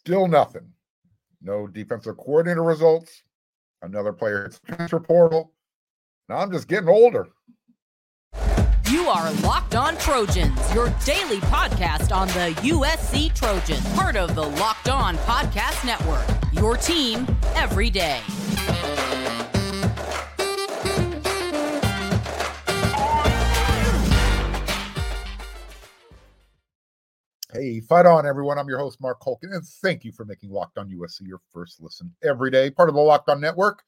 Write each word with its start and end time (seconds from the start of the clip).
Still 0.00 0.28
nothing. 0.28 0.72
No 1.42 1.66
defensive 1.66 2.16
coordinator 2.16 2.62
results. 2.62 3.22
Another 3.82 4.14
player 4.14 4.44
hits 4.44 4.58
transfer 4.60 4.98
portal. 4.98 5.52
Now 6.26 6.38
I'm 6.38 6.50
just 6.50 6.68
getting 6.68 6.88
older. 6.88 7.28
You 8.90 9.02
are 9.08 9.30
Locked 9.42 9.74
On 9.74 9.98
Trojans, 9.98 10.74
your 10.74 10.88
daily 11.04 11.36
podcast 11.40 12.16
on 12.16 12.28
the 12.28 12.54
USC 12.62 13.34
Trojans, 13.34 13.86
part 13.92 14.16
of 14.16 14.34
the 14.34 14.42
Locked 14.42 14.88
On 14.88 15.16
Podcast 15.18 15.84
Network. 15.84 16.24
Your 16.54 16.78
team 16.78 17.26
every 17.54 17.90
day. 17.90 18.20
Hey, 27.52 27.80
fight 27.80 28.06
on, 28.06 28.26
everyone. 28.26 28.60
I'm 28.60 28.68
your 28.68 28.78
host, 28.78 29.00
Mark 29.00 29.20
Holkin, 29.20 29.52
and 29.52 29.66
thank 29.66 30.04
you 30.04 30.12
for 30.12 30.24
making 30.24 30.50
Locked 30.50 30.78
On 30.78 30.88
USC 30.88 31.26
your 31.26 31.40
first 31.52 31.80
listen 31.80 32.14
every 32.22 32.48
day, 32.48 32.70
part 32.70 32.88
of 32.88 32.94
the 32.94 33.00
Locked 33.00 33.28
On 33.28 33.40
Network. 33.40 33.82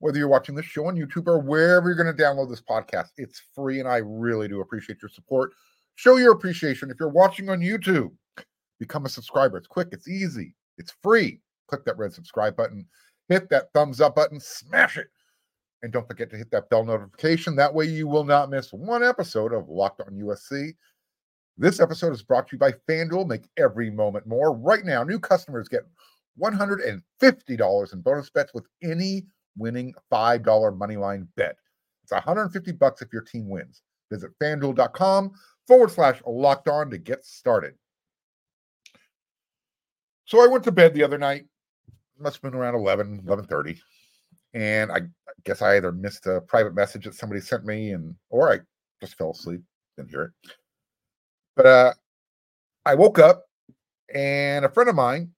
Whether 0.00 0.18
you're 0.18 0.26
watching 0.26 0.56
this 0.56 0.66
show 0.66 0.86
on 0.86 0.96
YouTube 0.96 1.28
or 1.28 1.38
wherever 1.38 1.88
you're 1.88 2.02
going 2.02 2.12
to 2.12 2.22
download 2.22 2.50
this 2.50 2.60
podcast, 2.60 3.10
it's 3.18 3.40
free, 3.54 3.78
and 3.78 3.88
I 3.88 3.98
really 3.98 4.48
do 4.48 4.62
appreciate 4.62 5.00
your 5.00 5.10
support. 5.10 5.52
Show 5.94 6.16
your 6.16 6.32
appreciation 6.32 6.90
if 6.90 6.96
you're 6.98 7.08
watching 7.08 7.48
on 7.50 7.60
YouTube. 7.60 8.10
Become 8.80 9.06
a 9.06 9.10
subscriber. 9.10 9.58
It's 9.58 9.68
quick, 9.68 9.90
it's 9.92 10.08
easy, 10.08 10.56
it's 10.76 10.92
free. 11.04 11.40
Click 11.68 11.84
that 11.84 11.98
red 11.98 12.12
subscribe 12.12 12.56
button, 12.56 12.84
hit 13.28 13.48
that 13.50 13.72
thumbs 13.74 14.00
up 14.00 14.16
button, 14.16 14.40
smash 14.40 14.96
it. 14.96 15.06
And 15.82 15.92
don't 15.92 16.08
forget 16.08 16.30
to 16.30 16.36
hit 16.36 16.50
that 16.50 16.68
bell 16.68 16.84
notification. 16.84 17.54
That 17.54 17.72
way, 17.72 17.84
you 17.84 18.08
will 18.08 18.24
not 18.24 18.50
miss 18.50 18.72
one 18.72 19.04
episode 19.04 19.52
of 19.52 19.68
Locked 19.68 20.00
On 20.00 20.14
USC. 20.14 20.74
This 21.58 21.80
episode 21.80 22.12
is 22.12 22.22
brought 22.22 22.48
to 22.48 22.56
you 22.56 22.58
by 22.58 22.72
FanDuel. 22.88 23.28
Make 23.28 23.48
every 23.58 23.90
moment 23.90 24.26
more. 24.26 24.52
Right 24.52 24.84
now, 24.84 25.04
new 25.04 25.18
customers 25.18 25.68
get 25.68 25.82
$150 26.40 27.92
in 27.92 28.00
bonus 28.00 28.30
bets 28.30 28.54
with 28.54 28.66
any 28.82 29.24
winning 29.56 29.92
$5 30.10 30.42
moneyline 30.42 31.26
bet. 31.36 31.56
It's 32.02 32.12
150 32.12 32.72
bucks 32.72 33.02
if 33.02 33.12
your 33.12 33.22
team 33.22 33.48
wins. 33.48 33.82
Visit 34.10 34.30
fanduel.com 34.42 35.32
forward 35.66 35.90
slash 35.90 36.20
locked 36.26 36.68
on 36.68 36.90
to 36.90 36.98
get 36.98 37.24
started. 37.24 37.74
So 40.24 40.42
I 40.42 40.46
went 40.46 40.64
to 40.64 40.72
bed 40.72 40.94
the 40.94 41.04
other 41.04 41.18
night. 41.18 41.44
Must 42.18 42.36
have 42.36 42.42
been 42.50 42.58
around 42.58 42.74
11, 42.74 43.22
11.30. 43.26 43.78
And 44.54 44.90
I 44.90 45.00
guess 45.44 45.60
I 45.60 45.76
either 45.76 45.92
missed 45.92 46.26
a 46.26 46.40
private 46.40 46.74
message 46.74 47.04
that 47.04 47.14
somebody 47.14 47.40
sent 47.40 47.64
me 47.64 47.92
and 47.92 48.14
or 48.30 48.52
I 48.52 48.60
just 49.00 49.16
fell 49.16 49.30
asleep, 49.30 49.60
didn't 49.96 50.10
hear 50.10 50.22
it. 50.44 50.52
But 51.56 51.66
uh, 51.66 51.92
I 52.86 52.94
woke 52.94 53.18
up 53.18 53.44
and 54.14 54.64
a 54.64 54.70
friend 54.70 54.88
of 54.88 54.96
mine 54.96 55.30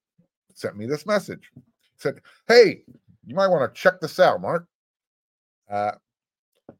sent 0.54 0.76
me 0.76 0.86
this 0.86 1.06
message. 1.06 1.50
He 1.54 1.62
said, 1.96 2.20
Hey, 2.48 2.82
you 3.26 3.34
might 3.34 3.48
want 3.48 3.72
to 3.72 3.80
check 3.80 4.00
this 4.00 4.20
out, 4.20 4.40
Mark. 4.40 4.66
Uh, 5.70 5.92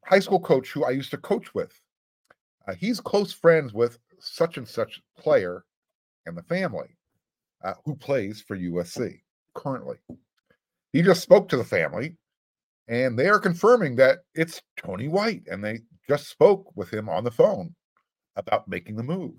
high 0.05 0.19
school 0.19 0.41
coach 0.41 0.71
who 0.71 0.85
I 0.85 0.91
used 0.91 1.11
to 1.11 1.19
coach 1.19 1.55
with. 1.55 1.73
Uh, 2.67 2.75
he's 2.75 3.01
close 3.01 3.33
friends 3.33 3.73
with 3.73 3.99
such 4.21 4.57
and 4.57 4.67
such 4.67 5.03
player 5.19 5.65
and 6.27 6.37
the 6.37 6.43
family 6.43 6.97
uh, 7.63 7.75
who 7.85 7.95
plays 7.95 8.43
for 8.47 8.57
USC 8.57 9.21
currently. 9.55 9.97
He 10.93 11.03
just 11.03 11.23
spoke 11.23 11.48
to 11.48 11.57
the 11.57 11.65
family 11.65 12.17
and 12.89 13.19
they 13.19 13.29
are 13.29 13.41
confirming 13.41 13.97
that 13.97 14.21
it's 14.35 14.63
Tony 14.77 15.09
White 15.09 15.43
and 15.51 15.63
they 15.63 15.81
just 16.09 16.29
spoke 16.29 16.71
with 16.77 16.93
him 16.93 17.09
on 17.09 17.25
the 17.25 17.31
phone 17.31 17.75
about 18.37 18.69
making 18.69 18.97
the 18.97 19.03
move. 19.03 19.35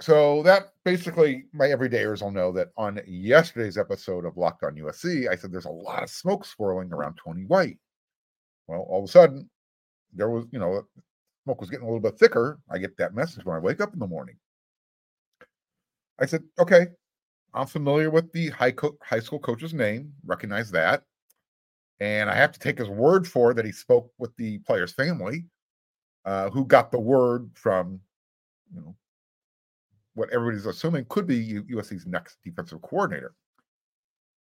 So 0.00 0.42
that 0.44 0.74
basically 0.84 1.46
my 1.52 1.66
everydayers 1.66 2.22
will 2.22 2.30
know 2.30 2.52
that 2.52 2.68
on 2.76 3.00
yesterday's 3.06 3.76
episode 3.76 4.24
of 4.24 4.36
Locked 4.36 4.62
On 4.62 4.76
USC, 4.76 5.28
I 5.28 5.34
said 5.34 5.50
there's 5.50 5.64
a 5.64 5.70
lot 5.70 6.04
of 6.04 6.10
smoke 6.10 6.44
swirling 6.44 6.92
around 6.92 7.18
Tony 7.22 7.44
White. 7.46 7.78
Well, 8.68 8.86
all 8.88 9.00
of 9.00 9.08
a 9.08 9.12
sudden, 9.12 9.50
there 10.12 10.30
was, 10.30 10.46
you 10.52 10.58
know, 10.60 10.82
smoke 11.44 11.60
was 11.60 11.70
getting 11.70 11.84
a 11.84 11.88
little 11.88 12.00
bit 12.00 12.18
thicker. 12.18 12.60
I 12.70 12.78
get 12.78 12.96
that 12.98 13.14
message 13.14 13.44
when 13.44 13.56
I 13.56 13.60
wake 13.60 13.80
up 13.80 13.92
in 13.92 13.98
the 13.98 14.06
morning. 14.06 14.36
I 16.20 16.26
said, 16.26 16.44
okay, 16.58 16.88
I'm 17.54 17.66
familiar 17.66 18.10
with 18.10 18.30
the 18.32 18.50
high, 18.50 18.72
co- 18.72 18.98
high 19.02 19.20
school 19.20 19.38
coach's 19.38 19.74
name, 19.74 20.12
recognize 20.24 20.70
that. 20.72 21.02
And 22.00 22.30
I 22.30 22.34
have 22.34 22.52
to 22.52 22.60
take 22.60 22.78
his 22.78 22.88
word 22.88 23.26
for 23.26 23.54
that 23.54 23.64
he 23.64 23.72
spoke 23.72 24.12
with 24.18 24.36
the 24.36 24.58
player's 24.58 24.92
family, 24.92 25.44
uh, 26.28 26.50
who 26.50 26.66
got 26.66 26.92
the 26.92 27.00
word 27.00 27.48
from, 27.54 27.98
you 28.74 28.82
know, 28.82 28.94
what 30.12 30.28
everybody's 30.30 30.66
assuming 30.66 31.06
could 31.08 31.26
be 31.26 31.62
USC's 31.70 32.06
next 32.06 32.36
defensive 32.44 32.82
coordinator. 32.82 33.32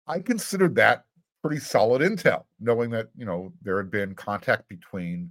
I 0.06 0.18
considered 0.18 0.74
that 0.74 1.06
pretty 1.42 1.58
solid 1.58 2.02
intel, 2.02 2.44
knowing 2.58 2.90
that 2.90 3.08
you 3.16 3.24
know 3.24 3.50
there 3.62 3.78
had 3.78 3.90
been 3.90 4.14
contact 4.14 4.68
between 4.68 5.30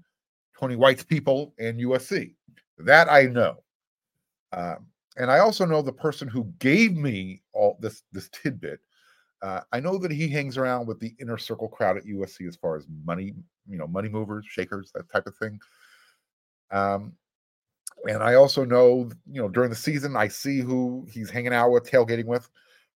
Tony 0.59 0.75
White's 0.75 1.03
people 1.03 1.53
and 1.59 1.79
USC. 1.79 2.33
That 2.79 3.11
I 3.11 3.23
know, 3.23 3.61
um, 4.51 4.87
and 5.17 5.29
I 5.29 5.39
also 5.39 5.67
know 5.67 5.83
the 5.83 5.93
person 5.93 6.27
who 6.27 6.51
gave 6.57 6.95
me 6.95 7.43
all 7.53 7.77
this 7.79 8.01
this 8.11 8.27
tidbit. 8.29 8.79
Uh, 9.43 9.61
I 9.71 9.79
know 9.81 9.99
that 9.99 10.11
he 10.11 10.27
hangs 10.27 10.57
around 10.57 10.87
with 10.87 10.99
the 10.99 11.13
inner 11.21 11.37
circle 11.37 11.67
crowd 11.67 11.97
at 11.97 12.05
USC 12.05 12.47
as 12.47 12.55
far 12.55 12.75
as 12.75 12.87
money, 13.05 13.35
you 13.69 13.77
know, 13.77 13.85
money 13.85 14.09
movers, 14.09 14.45
shakers, 14.49 14.91
that 14.95 15.11
type 15.11 15.27
of 15.27 15.35
thing. 15.35 15.59
Um, 16.71 17.13
and 18.07 18.23
I 18.23 18.35
also 18.35 18.63
know, 18.63 19.09
you 19.29 19.41
know, 19.41 19.49
during 19.49 19.69
the 19.69 19.75
season, 19.75 20.15
I 20.15 20.27
see 20.27 20.59
who 20.59 21.05
he's 21.11 21.29
hanging 21.29 21.53
out 21.53 21.71
with, 21.71 21.89
tailgating 21.89 22.25
with. 22.25 22.49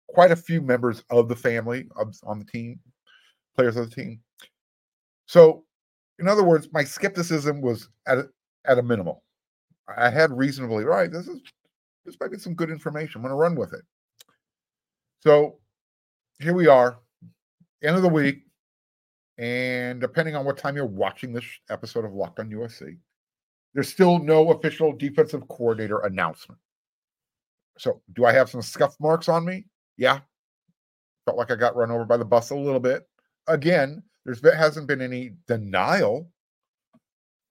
Quite 0.07 0.31
a 0.31 0.35
few 0.35 0.61
members 0.61 1.03
of 1.09 1.27
the 1.27 1.35
family 1.35 1.87
of, 1.95 2.15
on 2.23 2.39
the 2.39 2.45
team, 2.45 2.79
players 3.55 3.75
of 3.75 3.89
the 3.89 3.95
team. 3.95 4.21
So, 5.25 5.63
in 6.19 6.27
other 6.27 6.43
words, 6.43 6.69
my 6.71 6.83
skepticism 6.83 7.61
was 7.61 7.89
at 8.05 8.19
a, 8.19 8.29
at 8.65 8.77
a 8.77 8.83
minimal. 8.83 9.23
I 9.97 10.09
had 10.09 10.31
reasonably 10.31 10.85
right. 10.85 11.11
This 11.11 11.27
is 11.27 11.41
this 12.05 12.17
might 12.19 12.31
be 12.31 12.37
some 12.37 12.53
good 12.53 12.69
information. 12.69 13.19
I'm 13.19 13.21
going 13.23 13.31
to 13.31 13.35
run 13.35 13.55
with 13.55 13.73
it. 13.73 13.81
So, 15.21 15.59
here 16.39 16.53
we 16.53 16.67
are, 16.67 16.99
end 17.81 17.95
of 17.95 18.01
the 18.01 18.09
week, 18.09 18.43
and 19.37 20.01
depending 20.01 20.35
on 20.35 20.45
what 20.45 20.57
time 20.57 20.75
you're 20.75 20.85
watching 20.85 21.33
this 21.33 21.45
episode 21.69 22.05
of 22.05 22.13
Locked 22.13 22.39
On 22.39 22.49
USC, 22.49 22.97
there's 23.73 23.89
still 23.89 24.19
no 24.19 24.51
official 24.51 24.93
defensive 24.93 25.47
coordinator 25.47 25.99
announcement. 25.99 26.59
So, 27.77 28.01
do 28.13 28.25
I 28.25 28.33
have 28.33 28.49
some 28.49 28.61
scuff 28.61 28.95
marks 28.99 29.27
on 29.27 29.45
me? 29.45 29.65
Yeah. 29.97 30.19
Felt 31.25 31.37
like 31.37 31.51
I 31.51 31.55
got 31.55 31.75
run 31.75 31.91
over 31.91 32.05
by 32.05 32.17
the 32.17 32.25
bus 32.25 32.51
a 32.51 32.55
little 32.55 32.79
bit. 32.79 33.07
Again, 33.47 34.03
there's 34.25 34.41
been, 34.41 34.55
hasn't 34.55 34.87
been 34.87 35.01
any 35.01 35.31
denial, 35.47 36.29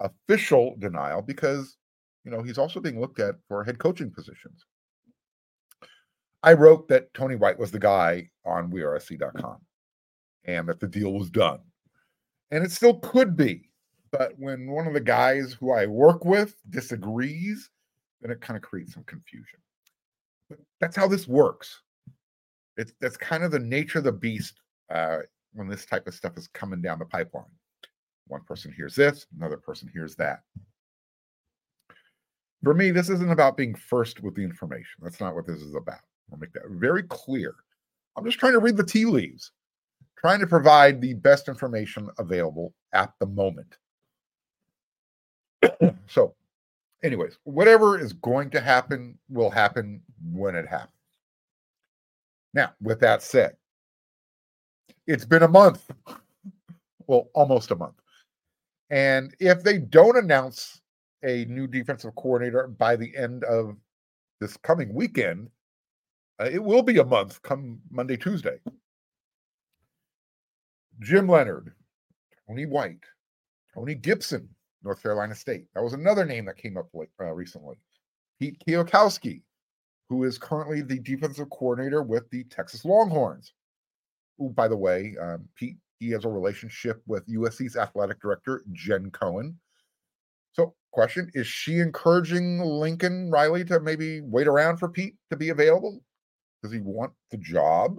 official 0.00 0.76
denial, 0.78 1.22
because 1.22 1.76
you 2.24 2.30
know 2.30 2.42
he's 2.42 2.58
also 2.58 2.80
being 2.80 3.00
looked 3.00 3.18
at 3.18 3.36
for 3.48 3.64
head 3.64 3.78
coaching 3.78 4.10
positions. 4.10 4.64
I 6.42 6.54
wrote 6.54 6.88
that 6.88 7.12
Tony 7.14 7.36
White 7.36 7.58
was 7.58 7.70
the 7.70 7.78
guy 7.78 8.30
on 8.44 8.70
WeAreSC.com 8.70 9.58
and 10.44 10.68
that 10.68 10.80
the 10.80 10.88
deal 10.88 11.12
was 11.12 11.30
done. 11.30 11.60
And 12.50 12.64
it 12.64 12.72
still 12.72 12.98
could 12.98 13.36
be. 13.36 13.70
But 14.12 14.34
when 14.38 14.70
one 14.70 14.86
of 14.86 14.92
the 14.92 15.00
guys 15.00 15.56
who 15.58 15.72
I 15.72 15.86
work 15.86 16.24
with 16.24 16.54
disagrees, 16.68 17.70
then 18.20 18.30
it 18.30 18.42
kind 18.42 18.56
of 18.56 18.62
creates 18.62 18.92
some 18.92 19.04
confusion. 19.04 19.58
But 20.50 20.58
that's 20.80 20.96
how 20.96 21.08
this 21.08 21.26
works. 21.26 21.80
It's 22.76 22.92
that's 23.00 23.16
kind 23.16 23.42
of 23.42 23.50
the 23.50 23.58
nature 23.58 23.98
of 23.98 24.04
the 24.04 24.12
beast 24.12 24.60
uh, 24.90 25.18
when 25.54 25.68
this 25.68 25.86
type 25.86 26.06
of 26.06 26.14
stuff 26.14 26.36
is 26.36 26.48
coming 26.48 26.82
down 26.82 26.98
the 26.98 27.06
pipeline. 27.06 27.44
One 28.28 28.42
person 28.44 28.72
hears 28.72 28.94
this, 28.94 29.26
another 29.36 29.56
person 29.56 29.90
hears 29.92 30.14
that. 30.16 30.42
For 32.62 32.74
me, 32.74 32.90
this 32.90 33.08
isn't 33.08 33.30
about 33.30 33.56
being 33.56 33.74
first 33.74 34.22
with 34.22 34.36
the 34.36 34.42
information. 34.42 35.00
That's 35.02 35.20
not 35.20 35.34
what 35.34 35.46
this 35.46 35.60
is 35.60 35.74
about. 35.74 36.00
I'll 36.30 36.38
make 36.38 36.52
that 36.52 36.62
very 36.68 37.02
clear. 37.02 37.54
I'm 38.16 38.24
just 38.24 38.38
trying 38.38 38.52
to 38.52 38.60
read 38.60 38.76
the 38.76 38.84
tea 38.84 39.04
leaves, 39.04 39.52
trying 40.18 40.38
to 40.40 40.46
provide 40.46 41.00
the 41.00 41.14
best 41.14 41.48
information 41.48 42.08
available 42.18 42.74
at 42.92 43.12
the 43.18 43.26
moment. 43.26 43.76
so, 46.06 46.34
anyways, 47.02 47.38
whatever 47.44 47.98
is 47.98 48.12
going 48.12 48.50
to 48.50 48.60
happen 48.60 49.18
will 49.28 49.50
happen 49.50 50.02
when 50.32 50.54
it 50.54 50.66
happens. 50.66 50.90
Now, 52.54 52.72
with 52.82 53.00
that 53.00 53.22
said, 53.22 53.56
it's 55.06 55.24
been 55.24 55.42
a 55.42 55.48
month. 55.48 55.90
Well, 57.06 57.28
almost 57.34 57.70
a 57.70 57.76
month. 57.76 57.94
And 58.90 59.34
if 59.40 59.62
they 59.62 59.78
don't 59.78 60.18
announce 60.18 60.80
a 61.24 61.46
new 61.46 61.66
defensive 61.66 62.14
coordinator 62.14 62.68
by 62.68 62.96
the 62.96 63.16
end 63.16 63.44
of 63.44 63.76
this 64.40 64.56
coming 64.58 64.92
weekend, 64.92 65.48
uh, 66.40 66.48
it 66.52 66.62
will 66.62 66.82
be 66.82 66.98
a 66.98 67.04
month 67.04 67.40
come 67.42 67.80
Monday, 67.90 68.16
Tuesday. 68.16 68.58
Jim 71.00 71.28
Leonhard, 71.28 71.72
Tony 72.46 72.66
White, 72.66 73.04
Tony 73.74 73.94
Gibson, 73.94 74.48
North 74.84 75.02
Carolina 75.02 75.34
State. 75.34 75.66
That 75.74 75.82
was 75.82 75.92
another 75.92 76.24
name 76.24 76.44
that 76.46 76.56
came 76.56 76.76
up 76.76 76.88
uh, 77.20 77.24
recently. 77.32 77.76
Pete 78.38 78.62
Kwiatkowski, 78.66 79.42
who 80.08 80.24
is 80.24 80.38
currently 80.38 80.82
the 80.82 80.98
defensive 80.98 81.48
coordinator 81.50 82.02
with 82.02 82.28
the 82.30 82.44
Texas 82.44 82.84
Longhorns. 82.84 83.52
Who, 84.38 84.50
by 84.50 84.68
the 84.68 84.76
way, 84.76 85.14
um, 85.20 85.48
Pete, 85.54 85.76
he 86.00 86.10
has 86.10 86.24
a 86.24 86.28
relationship 86.28 87.00
with 87.06 87.26
USC's 87.28 87.76
athletic 87.76 88.20
director, 88.20 88.64
Jen 88.72 89.10
Cohen. 89.10 89.58
So, 90.52 90.74
question 90.90 91.30
is 91.34 91.46
she 91.46 91.78
encouraging 91.78 92.60
Lincoln 92.60 93.30
Riley 93.30 93.64
to 93.66 93.80
maybe 93.80 94.20
wait 94.20 94.48
around 94.48 94.78
for 94.78 94.88
Pete 94.88 95.14
to 95.30 95.36
be 95.36 95.50
available? 95.50 96.02
Does 96.62 96.72
he 96.72 96.80
want 96.80 97.12
the 97.30 97.38
job? 97.38 97.98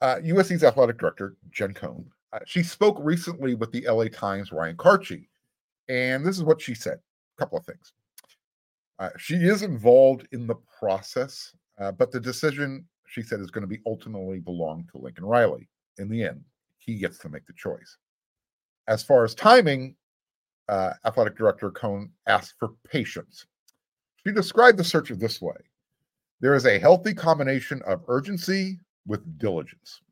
Uh, 0.00 0.16
USC's 0.16 0.64
athletic 0.64 0.98
director, 0.98 1.36
Jen 1.50 1.72
Cohen, 1.72 2.04
uh, 2.06 2.15
she 2.44 2.62
spoke 2.62 2.98
recently 3.00 3.54
with 3.54 3.72
the 3.72 3.86
LA 3.88 4.04
Times' 4.04 4.52
Ryan 4.52 4.76
Kartje, 4.76 5.26
and 5.88 6.24
this 6.24 6.36
is 6.36 6.44
what 6.44 6.60
she 6.60 6.74
said. 6.74 6.98
A 6.98 7.40
couple 7.40 7.58
of 7.58 7.64
things. 7.64 7.92
Uh, 8.98 9.10
she 9.18 9.36
is 9.36 9.62
involved 9.62 10.26
in 10.32 10.46
the 10.46 10.56
process, 10.78 11.54
uh, 11.78 11.92
but 11.92 12.10
the 12.10 12.20
decision, 12.20 12.86
she 13.06 13.22
said, 13.22 13.40
is 13.40 13.50
going 13.50 13.62
to 13.62 13.68
be 13.68 13.80
ultimately 13.86 14.40
belong 14.40 14.88
to 14.92 14.98
Lincoln 14.98 15.24
Riley. 15.24 15.68
In 15.98 16.08
the 16.08 16.24
end, 16.24 16.42
he 16.78 16.96
gets 16.96 17.18
to 17.18 17.28
make 17.28 17.46
the 17.46 17.52
choice. 17.52 17.98
As 18.88 19.02
far 19.02 19.24
as 19.24 19.34
timing, 19.34 19.96
uh, 20.68 20.92
athletic 21.04 21.36
director 21.36 21.70
Cohen 21.70 22.10
asked 22.26 22.54
for 22.58 22.70
patience. 22.88 23.46
She 24.24 24.32
described 24.32 24.78
the 24.78 24.84
search 24.84 25.10
this 25.10 25.40
way 25.40 25.56
there 26.40 26.54
is 26.54 26.66
a 26.66 26.78
healthy 26.78 27.14
combination 27.14 27.80
of 27.86 28.02
urgency 28.08 28.78
with 29.06 29.38
diligence. 29.38 30.02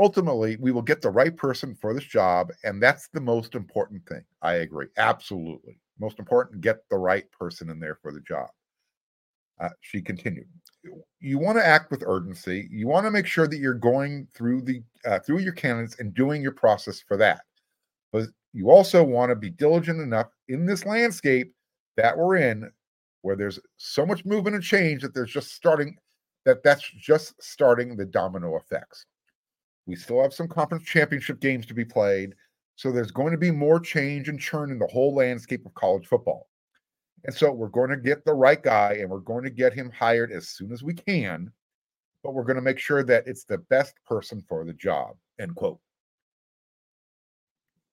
Ultimately, 0.00 0.56
we 0.60 0.70
will 0.70 0.82
get 0.82 1.02
the 1.02 1.10
right 1.10 1.36
person 1.36 1.76
for 1.80 1.92
this 1.92 2.04
job, 2.04 2.50
and 2.62 2.80
that's 2.80 3.08
the 3.08 3.20
most 3.20 3.54
important 3.54 4.06
thing. 4.06 4.22
I 4.42 4.54
agree. 4.54 4.86
Absolutely. 4.96 5.80
Most 5.98 6.20
important, 6.20 6.60
get 6.60 6.88
the 6.88 6.98
right 6.98 7.28
person 7.32 7.68
in 7.68 7.80
there 7.80 7.98
for 8.00 8.12
the 8.12 8.20
job. 8.20 8.48
Uh, 9.60 9.70
she 9.80 10.00
continued. 10.00 10.46
You 11.18 11.38
want 11.38 11.58
to 11.58 11.66
act 11.66 11.90
with 11.90 12.04
urgency. 12.06 12.68
You 12.70 12.86
want 12.86 13.06
to 13.06 13.10
make 13.10 13.26
sure 13.26 13.48
that 13.48 13.58
you're 13.58 13.74
going 13.74 14.28
through 14.32 14.62
the 14.62 14.82
uh, 15.04 15.18
through 15.18 15.38
your 15.38 15.52
candidates 15.52 15.98
and 15.98 16.14
doing 16.14 16.42
your 16.42 16.52
process 16.52 17.00
for 17.00 17.16
that. 17.16 17.40
But 18.12 18.28
you 18.52 18.70
also 18.70 19.02
want 19.02 19.30
to 19.30 19.36
be 19.36 19.50
diligent 19.50 20.00
enough 20.00 20.28
in 20.46 20.64
this 20.64 20.86
landscape 20.86 21.52
that 21.96 22.16
we're 22.16 22.36
in, 22.36 22.70
where 23.22 23.34
there's 23.34 23.58
so 23.78 24.06
much 24.06 24.24
movement 24.24 24.54
and 24.54 24.64
change 24.64 25.02
that 25.02 25.12
there's 25.12 25.32
just 25.32 25.52
starting 25.52 25.96
that 26.44 26.62
that's 26.62 26.88
just 26.98 27.34
starting 27.42 27.96
the 27.96 28.06
domino 28.06 28.56
effects. 28.56 29.04
We 29.88 29.96
still 29.96 30.22
have 30.22 30.34
some 30.34 30.48
conference 30.48 30.84
championship 30.84 31.40
games 31.40 31.64
to 31.66 31.74
be 31.74 31.84
played. 31.84 32.34
So 32.76 32.92
there's 32.92 33.10
going 33.10 33.32
to 33.32 33.38
be 33.38 33.50
more 33.50 33.80
change 33.80 34.28
and 34.28 34.38
churn 34.38 34.70
in 34.70 34.78
the 34.78 34.86
whole 34.86 35.14
landscape 35.14 35.64
of 35.64 35.72
college 35.72 36.06
football. 36.06 36.46
And 37.24 37.34
so 37.34 37.50
we're 37.50 37.68
going 37.68 37.90
to 37.90 37.96
get 37.96 38.24
the 38.24 38.34
right 38.34 38.62
guy 38.62 38.98
and 39.00 39.08
we're 39.08 39.18
going 39.20 39.44
to 39.44 39.50
get 39.50 39.72
him 39.72 39.90
hired 39.90 40.30
as 40.30 40.50
soon 40.50 40.72
as 40.72 40.82
we 40.82 40.92
can, 40.92 41.50
but 42.22 42.34
we're 42.34 42.44
going 42.44 42.56
to 42.56 42.62
make 42.62 42.78
sure 42.78 43.02
that 43.02 43.26
it's 43.26 43.44
the 43.44 43.58
best 43.58 43.94
person 44.06 44.44
for 44.46 44.64
the 44.66 44.74
job. 44.74 45.16
End 45.40 45.54
quote. 45.56 45.80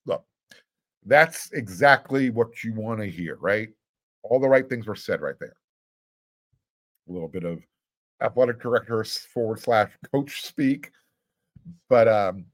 Look, 0.06 0.25
that's 1.06 1.50
exactly 1.53 2.30
what 2.30 2.62
you 2.62 2.74
want 2.74 3.00
to 3.00 3.09
hear, 3.09 3.38
right? 3.38 3.69
All 4.21 4.41
the 4.41 4.50
right 4.50 4.68
things 4.68 4.86
were 4.86 4.95
said 4.95 5.21
right 5.21 5.39
there. 5.39 5.56
A 7.09 7.12
little 7.12 7.30
bit 7.30 7.45
of 7.45 7.59
athletic 8.21 8.62
director 8.62 9.03
forward 9.06 9.59
slash 9.62 9.91
coach 10.12 10.44
speak, 10.44 10.91
but 11.89 12.07
um, 12.07 12.45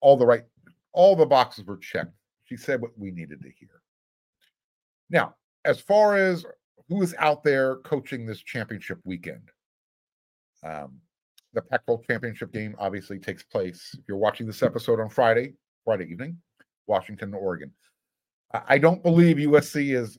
all 0.00 0.16
the 0.16 0.26
right 0.26 0.44
all 0.92 1.16
the 1.16 1.26
boxes 1.26 1.64
were 1.64 1.78
checked. 1.78 2.12
She 2.44 2.56
said 2.56 2.80
what 2.80 2.90
we 2.98 3.10
needed 3.10 3.42
to 3.42 3.50
hear. 3.58 3.80
Now, 5.10 5.34
as 5.64 5.80
far 5.80 6.16
as 6.16 6.44
who 6.88 7.02
is 7.02 7.14
out 7.18 7.42
there 7.42 7.76
coaching 7.76 8.26
this 8.26 8.42
championship 8.42 8.98
weekend, 9.04 9.48
um, 10.64 10.98
the 11.54 11.62
Pac 11.62 11.84
12 11.86 12.06
championship 12.06 12.52
game 12.52 12.74
obviously 12.78 13.18
takes 13.18 13.42
place. 13.42 13.90
If 13.94 14.00
you're 14.08 14.18
watching 14.18 14.46
this 14.46 14.62
episode 14.62 15.00
on 15.00 15.08
Friday, 15.08 15.54
Friday 15.84 16.06
evening, 16.10 16.38
Washington, 16.86 17.34
Oregon. 17.34 17.72
I 18.52 18.78
don't 18.78 19.02
believe 19.02 19.36
USC 19.36 19.96
is 19.96 20.18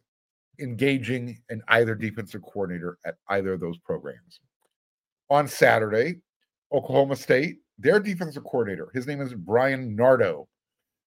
engaging 0.60 1.40
in 1.50 1.62
either 1.68 1.96
defensive 1.96 2.42
coordinator 2.42 2.98
at 3.06 3.16
either 3.30 3.54
of 3.54 3.60
those 3.60 3.78
programs. 3.80 4.40
On 5.30 5.48
Saturday, 5.48 6.22
Oklahoma 6.72 7.16
State, 7.16 7.58
their 7.84 8.00
defensive 8.00 8.44
coordinator, 8.44 8.90
his 8.94 9.06
name 9.06 9.22
is 9.22 9.34
Bryan 9.34 9.96
Nardo. 9.96 10.48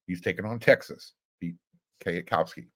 He's 0.07 0.21
taken 0.21 0.45
on 0.45 0.61
Texas, 0.61 1.15
Pete 1.41 1.57
Kwiatkowski. 2.05 2.67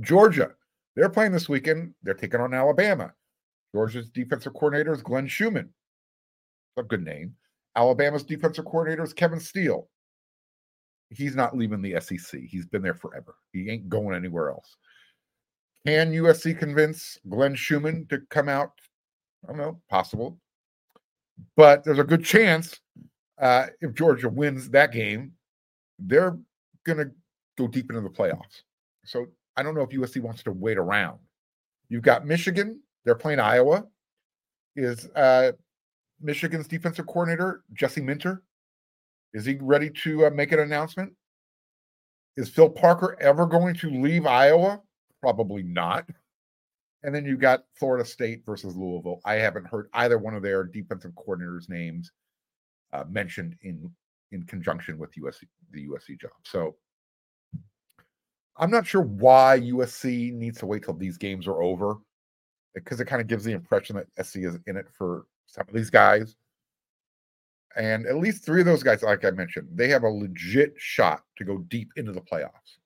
Georgia, 0.00 0.50
they're 0.96 1.10
playing 1.10 1.32
this 1.32 1.48
weekend. 1.48 1.94
They're 2.02 2.14
taking 2.14 2.40
on 2.40 2.54
Alabama. 2.54 3.12
Georgia's 3.74 4.08
defensive 4.08 4.54
coordinator 4.54 4.92
is 4.92 5.02
Glenn 5.02 5.28
Schumann. 5.28 5.68
A 6.78 6.82
good 6.82 7.04
name. 7.04 7.34
Alabama's 7.76 8.24
defensive 8.24 8.64
coordinator 8.64 9.02
is 9.02 9.12
Kevin 9.12 9.40
Steele. 9.40 9.88
He's 11.10 11.36
not 11.36 11.56
leaving 11.56 11.82
the 11.82 12.00
SEC. 12.00 12.40
He's 12.40 12.66
been 12.66 12.82
there 12.82 12.94
forever. 12.94 13.34
He 13.52 13.68
ain't 13.70 13.90
going 13.90 14.16
anywhere 14.16 14.50
else. 14.50 14.76
Can 15.86 16.12
USC 16.12 16.58
convince 16.58 17.18
Glenn 17.28 17.54
Schumann 17.54 18.06
to 18.08 18.20
come 18.30 18.48
out? 18.48 18.72
I 19.44 19.48
don't 19.48 19.58
know, 19.58 19.80
possible. 19.90 20.38
But 21.56 21.84
there's 21.84 21.98
a 21.98 22.04
good 22.04 22.24
chance 22.24 22.80
uh, 23.40 23.66
if 23.80 23.94
Georgia 23.94 24.28
wins 24.28 24.70
that 24.70 24.92
game 24.92 25.32
they're 26.06 26.36
going 26.84 26.98
to 26.98 27.10
go 27.56 27.68
deep 27.68 27.90
into 27.90 28.00
the 28.00 28.08
playoffs. 28.08 28.62
So 29.04 29.26
I 29.56 29.62
don't 29.62 29.74
know 29.74 29.82
if 29.82 29.90
USC 29.90 30.20
wants 30.20 30.42
to 30.44 30.52
wait 30.52 30.78
around. 30.78 31.18
You've 31.88 32.02
got 32.02 32.26
Michigan. 32.26 32.80
They're 33.04 33.14
playing 33.14 33.40
Iowa. 33.40 33.84
Is 34.76 35.06
uh, 35.14 35.52
Michigan's 36.20 36.66
defensive 36.66 37.06
coordinator 37.06 37.62
Jesse 37.74 38.00
Minter? 38.00 38.42
Is 39.34 39.44
he 39.44 39.56
ready 39.60 39.90
to 40.02 40.26
uh, 40.26 40.30
make 40.30 40.52
an 40.52 40.60
announcement? 40.60 41.12
Is 42.36 42.48
Phil 42.48 42.70
Parker 42.70 43.16
ever 43.20 43.46
going 43.46 43.74
to 43.76 43.90
leave 43.90 44.26
Iowa? 44.26 44.80
Probably 45.20 45.62
not. 45.62 46.08
And 47.04 47.14
then 47.14 47.24
you 47.24 47.36
got 47.36 47.64
Florida 47.74 48.04
State 48.04 48.42
versus 48.46 48.76
Louisville. 48.76 49.20
I 49.24 49.34
haven't 49.34 49.66
heard 49.66 49.88
either 49.94 50.18
one 50.18 50.34
of 50.34 50.42
their 50.42 50.64
defensive 50.64 51.12
coordinators' 51.12 51.68
names 51.68 52.12
uh, 52.92 53.04
mentioned 53.08 53.56
in 53.62 53.90
in 54.30 54.44
conjunction 54.44 54.98
with 54.98 55.14
USC, 55.14 55.42
the 55.72 55.86
USC 55.88 56.18
job. 56.18 56.30
So 56.44 56.76
I'm 58.56 58.70
not 58.70 58.86
sure 58.86 59.02
why 59.02 59.60
USC 59.60 60.32
needs 60.32 60.58
to 60.58 60.66
wait 60.66 60.84
till 60.84 60.94
these 60.94 61.18
games 61.18 61.46
are 61.46 61.62
over 61.62 61.96
because 62.74 63.00
it 63.00 63.06
kind 63.06 63.20
of 63.20 63.28
gives 63.28 63.44
the 63.44 63.52
impression 63.52 63.96
that 63.96 64.26
SC 64.26 64.38
is 64.38 64.58
in 64.66 64.76
it 64.76 64.86
for 64.96 65.26
some 65.46 65.66
of 65.68 65.74
these 65.74 65.90
guys. 65.90 66.36
And 67.76 68.06
at 68.06 68.16
least 68.16 68.44
three 68.44 68.60
of 68.60 68.66
those 68.66 68.82
guys, 68.82 69.02
like 69.02 69.24
I 69.24 69.30
mentioned, 69.30 69.68
they 69.72 69.88
have 69.88 70.02
a 70.02 70.08
legit 70.08 70.74
shot 70.76 71.22
to 71.36 71.44
go 71.44 71.58
deep 71.58 71.90
into 71.96 72.12
the 72.12 72.20
playoffs. 72.20 72.78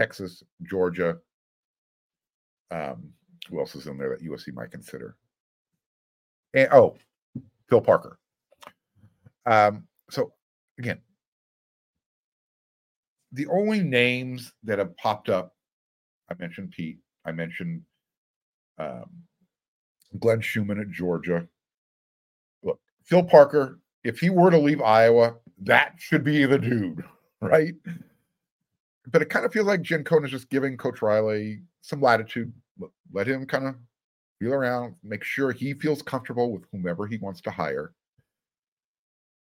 Texas, 0.00 0.42
Georgia. 0.62 1.18
Um, 2.70 3.10
who 3.48 3.60
else 3.60 3.74
is 3.74 3.86
in 3.86 3.98
there 3.98 4.10
that 4.10 4.24
USC 4.24 4.52
might 4.54 4.70
consider? 4.70 5.16
And 6.54 6.68
oh, 6.72 6.96
Phil 7.68 7.80
Parker. 7.80 8.18
Um, 9.46 9.84
so 10.10 10.32
again, 10.78 11.00
the 13.32 13.46
only 13.46 13.80
names 13.80 14.52
that 14.64 14.78
have 14.78 14.96
popped 14.96 15.28
up, 15.28 15.54
I 16.30 16.34
mentioned 16.38 16.70
Pete, 16.70 16.98
I 17.24 17.32
mentioned 17.32 17.82
um, 18.78 19.06
Glenn 20.18 20.40
Schumann 20.40 20.80
at 20.80 20.90
Georgia. 20.90 21.46
Look, 22.62 22.80
Phil 23.04 23.22
Parker, 23.22 23.80
if 24.04 24.18
he 24.18 24.30
were 24.30 24.50
to 24.50 24.58
leave 24.58 24.80
Iowa, 24.80 25.36
that 25.62 25.94
should 25.98 26.24
be 26.24 26.44
the 26.46 26.58
dude, 26.58 27.04
right? 27.40 27.74
But 29.10 29.22
it 29.22 29.30
kind 29.30 29.44
of 29.44 29.52
feels 29.52 29.66
like 29.66 29.82
Jen 29.82 30.04
Cohen 30.04 30.24
is 30.24 30.30
just 30.30 30.50
giving 30.50 30.76
Coach 30.76 31.02
Riley 31.02 31.62
some 31.80 32.00
latitude. 32.00 32.52
Let 33.12 33.26
him 33.26 33.46
kind 33.46 33.66
of 33.66 33.74
feel 34.38 34.54
around, 34.54 34.94
make 35.02 35.24
sure 35.24 35.52
he 35.52 35.74
feels 35.74 36.02
comfortable 36.02 36.52
with 36.52 36.64
whomever 36.70 37.06
he 37.06 37.18
wants 37.18 37.40
to 37.42 37.50
hire. 37.50 37.92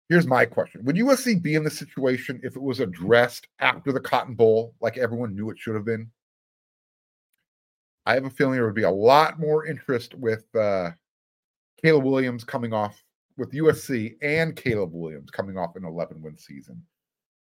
Here's 0.08 0.26
my 0.26 0.44
question 0.44 0.84
Would 0.84 0.96
USC 0.96 1.42
be 1.42 1.54
in 1.54 1.64
this 1.64 1.78
situation 1.78 2.40
if 2.44 2.56
it 2.56 2.62
was 2.62 2.80
addressed 2.80 3.48
after 3.58 3.92
the 3.92 4.00
Cotton 4.00 4.34
Bowl, 4.34 4.74
like 4.80 4.98
everyone 4.98 5.34
knew 5.34 5.50
it 5.50 5.58
should 5.58 5.74
have 5.74 5.84
been? 5.84 6.10
I 8.06 8.14
have 8.14 8.24
a 8.24 8.30
feeling 8.30 8.54
there 8.54 8.66
would 8.66 8.74
be 8.74 8.84
a 8.84 8.90
lot 8.90 9.40
more 9.40 9.66
interest 9.66 10.14
with 10.14 10.44
uh, 10.54 10.90
Caleb 11.82 12.04
Williams 12.04 12.44
coming 12.44 12.72
off 12.72 13.02
with 13.36 13.52
USC 13.52 14.14
and 14.22 14.54
Caleb 14.54 14.90
Williams 14.92 15.30
coming 15.30 15.58
off 15.58 15.74
an 15.74 15.84
11 15.84 16.22
win 16.22 16.36
season. 16.38 16.80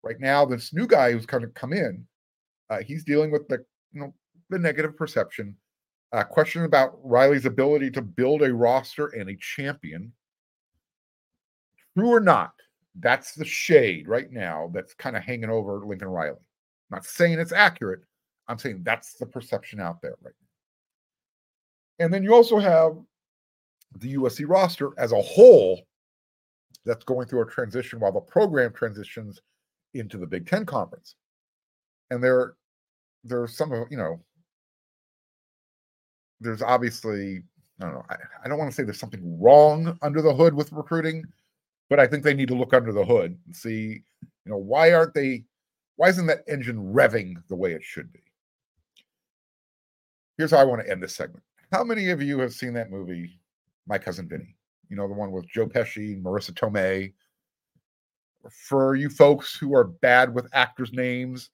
Right 0.04 0.20
now, 0.20 0.46
this 0.46 0.72
new 0.72 0.86
guy 0.86 1.12
who's 1.12 1.26
kind 1.26 1.44
of 1.44 1.54
come 1.56 1.74
in, 1.74 2.06
uh, 2.70 2.80
he's 2.80 3.04
dealing 3.04 3.32
with 3.32 3.48
the 3.48 3.66
you 3.92 4.02
know 4.02 4.14
the 4.50 4.60
negative 4.60 4.96
perception, 4.96 5.56
uh, 6.14 6.24
question 6.24 6.64
about 6.64 7.00
Riley's 7.04 7.46
ability 7.46 7.92
to 7.92 8.02
build 8.02 8.42
a 8.42 8.54
roster 8.54 9.08
and 9.08 9.30
a 9.30 9.36
champion 9.38 10.12
True 11.98 12.10
or 12.10 12.20
not, 12.20 12.54
that's 13.00 13.34
the 13.34 13.46
shade 13.46 14.08
right 14.08 14.32
now 14.32 14.72
that's 14.74 14.94
kind 14.94 15.18
of 15.18 15.24
hanging 15.24 15.50
over 15.50 15.86
Lincoln 15.86 16.08
Riley. 16.08 16.38
I'm 16.38 16.98
not 16.98 17.06
saying 17.06 17.40
it's 17.40 17.52
accurate. 17.52 18.02
I'm 18.48 18.58
saying 18.58 18.82
that's 18.84 19.14
the 19.14 19.26
perception 19.26 19.80
out 19.80 20.02
there 20.02 20.16
right 20.22 20.34
now. 22.00 22.06
And 22.06 22.14
then 22.14 22.24
you 22.24 22.34
also 22.34 22.60
have 22.60 22.98
the 23.98 24.16
USC 24.16 24.46
roster 24.48 24.92
as 24.98 25.12
a 25.12 25.22
whole 25.22 25.82
that's 26.86 27.04
going 27.04 27.28
through 27.28 27.42
a 27.42 27.50
transition 27.50 28.00
while 28.00 28.12
the 28.12 28.22
program 28.22 28.74
transitions 28.74 29.42
into 29.94 30.18
the 30.18 30.26
Big 30.26 30.48
Ten 30.48 30.66
conference. 30.66 31.16
And 32.10 32.24
there, 32.24 32.56
there's 33.24 33.56
some 33.56 33.72
of, 33.72 33.88
you 33.92 33.98
know, 33.98 34.20
there's 36.42 36.62
obviously, 36.62 37.44
I 37.80 37.86
don't 37.86 37.94
know, 37.94 38.06
I, 38.10 38.16
I 38.44 38.48
don't 38.48 38.58
want 38.58 38.70
to 38.70 38.76
say 38.76 38.84
there's 38.84 39.00
something 39.00 39.40
wrong 39.40 39.98
under 40.02 40.22
the 40.22 40.34
hood 40.34 40.54
with 40.54 40.72
recruiting, 40.72 41.24
but 41.90 42.00
I 42.00 42.08
think 42.08 42.24
they 42.24 42.34
need 42.34 42.50
to 42.50 42.56
look 42.56 42.74
under 42.74 42.92
the 42.92 43.06
hood 43.06 43.38
and 43.46 43.56
see, 43.56 44.04
you 44.22 44.52
know, 44.52 44.58
why 44.58 44.92
aren't 44.92 45.14
they, 45.14 45.46
why 45.96 46.10
isn't 46.10 46.26
that 46.26 46.44
engine 46.48 46.94
revving 46.94 47.36
the 47.48 47.56
way 47.56 47.74
it 47.74 47.84
should 47.84 48.12
be? 48.12 48.24
Here's 50.38 50.52
how 50.52 50.58
I 50.58 50.64
want 50.64 50.84
to 50.84 50.90
end 50.90 51.04
this 51.04 51.16
segment. 51.16 51.44
How 51.72 51.84
many 51.84 52.10
of 52.10 52.22
you 52.22 52.40
have 52.40 52.54
seen 52.54 52.74
that 52.74 52.90
movie, 52.90 53.40
My 53.88 53.98
Cousin 53.98 54.28
Vinny? 54.28 54.56
You 54.90 54.98
know, 54.98 55.08
the 55.08 55.14
one 55.14 55.32
with 55.32 55.48
Joe 55.48 55.68
Pesci, 55.68 56.22
Marisa 56.22 56.52
Tomei. 56.52 57.14
For 58.50 58.96
you 58.96 59.10
folks 59.10 59.56
who 59.56 59.76
are 59.76 59.84
bad 59.84 60.34
with 60.34 60.50
actors' 60.54 60.92
names, 60.92 61.52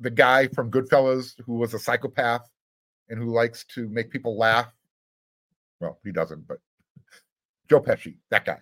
the 0.00 0.10
guy 0.10 0.48
from 0.48 0.70
Goodfellas 0.70 1.40
who 1.46 1.54
was 1.54 1.72
a 1.72 1.78
psychopath 1.78 2.50
and 3.08 3.18
who 3.18 3.32
likes 3.32 3.64
to 3.64 3.88
make 3.88 4.10
people 4.10 4.36
laugh. 4.36 4.72
Well, 5.80 5.98
he 6.04 6.12
doesn't, 6.12 6.46
but 6.46 6.58
Joe 7.68 7.80
Pesci, 7.80 8.16
that 8.30 8.44
guy. 8.44 8.58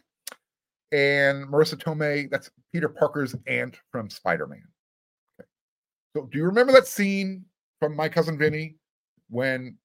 And 0.93 1.47
Marisa 1.49 1.77
Tomei, 1.77 2.31
that's 2.31 2.51
Peter 2.73 2.89
Parker's 2.89 3.35
aunt 3.47 3.77
from 3.91 4.11
Spider 4.11 4.47
Man. 4.47 4.63
Okay. 5.41 5.49
So, 6.15 6.29
do 6.31 6.39
you 6.39 6.45
remember 6.45 6.73
that 6.73 6.87
scene 6.87 7.45
from 7.81 7.97
My 7.97 8.09
Cousin 8.09 8.39
Vinny 8.39 8.77
when 9.29 9.77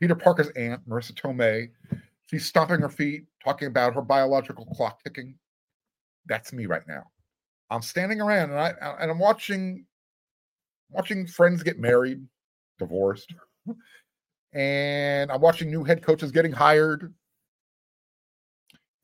Peter 0.00 0.14
Parker's 0.14 0.50
aunt, 0.50 0.86
Marisa 0.88 1.12
Tomei, 1.12 1.70
she's 2.26 2.46
stomping 2.46 2.80
her 2.80 2.88
feet, 2.88 3.24
talking 3.44 3.68
about 3.68 3.94
her 3.94 4.02
biological 4.02 4.66
clock 4.66 5.02
ticking? 5.02 5.34
That's 6.26 6.52
me 6.52 6.66
right 6.66 6.86
now. 6.86 7.04
I'm 7.70 7.82
standing 7.82 8.20
around 8.20 8.50
and 8.50 8.60
I 8.60 8.74
and 9.00 9.10
I'm 9.10 9.18
watching 9.18 9.84
watching 10.90 11.26
friends 11.26 11.62
get 11.62 11.78
married, 11.78 12.20
divorced, 12.78 13.34
and 14.52 15.30
I'm 15.30 15.40
watching 15.40 15.70
new 15.70 15.84
head 15.84 16.02
coaches 16.02 16.30
getting 16.32 16.52
hired. 16.52 17.12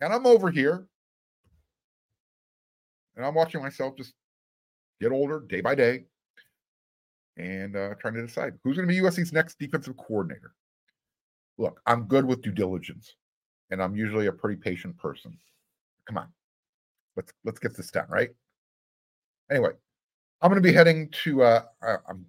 And 0.00 0.12
I'm 0.12 0.26
over 0.26 0.50
here 0.50 0.86
and 3.16 3.24
I'm 3.24 3.34
watching 3.34 3.62
myself 3.62 3.96
just 3.96 4.14
get 5.00 5.12
older 5.12 5.40
day 5.40 5.60
by 5.60 5.74
day 5.74 6.04
and 7.36 7.76
uh, 7.76 7.94
trying 8.00 8.14
to 8.14 8.26
decide 8.26 8.54
who's 8.62 8.76
going 8.76 8.88
to 8.88 8.94
be 8.94 9.00
USC's 9.00 9.32
next 9.32 9.58
defensive 9.58 9.96
coordinator. 9.96 10.54
Look, 11.58 11.80
I'm 11.86 12.04
good 12.04 12.24
with 12.24 12.42
due 12.42 12.52
diligence, 12.52 13.14
and 13.70 13.82
I'm 13.82 13.94
usually 13.94 14.26
a 14.26 14.32
pretty 14.32 14.60
patient 14.60 14.96
person. 14.98 15.36
Come 16.06 16.18
on, 16.18 16.28
let's 17.16 17.32
let's 17.44 17.58
get 17.58 17.76
this 17.76 17.90
done, 17.90 18.06
right? 18.08 18.30
Anyway, 19.50 19.70
I'm 20.40 20.50
going 20.50 20.62
to 20.62 20.66
be 20.66 20.74
heading 20.74 21.10
to. 21.24 21.42
Uh, 21.42 21.62
I'm 22.08 22.26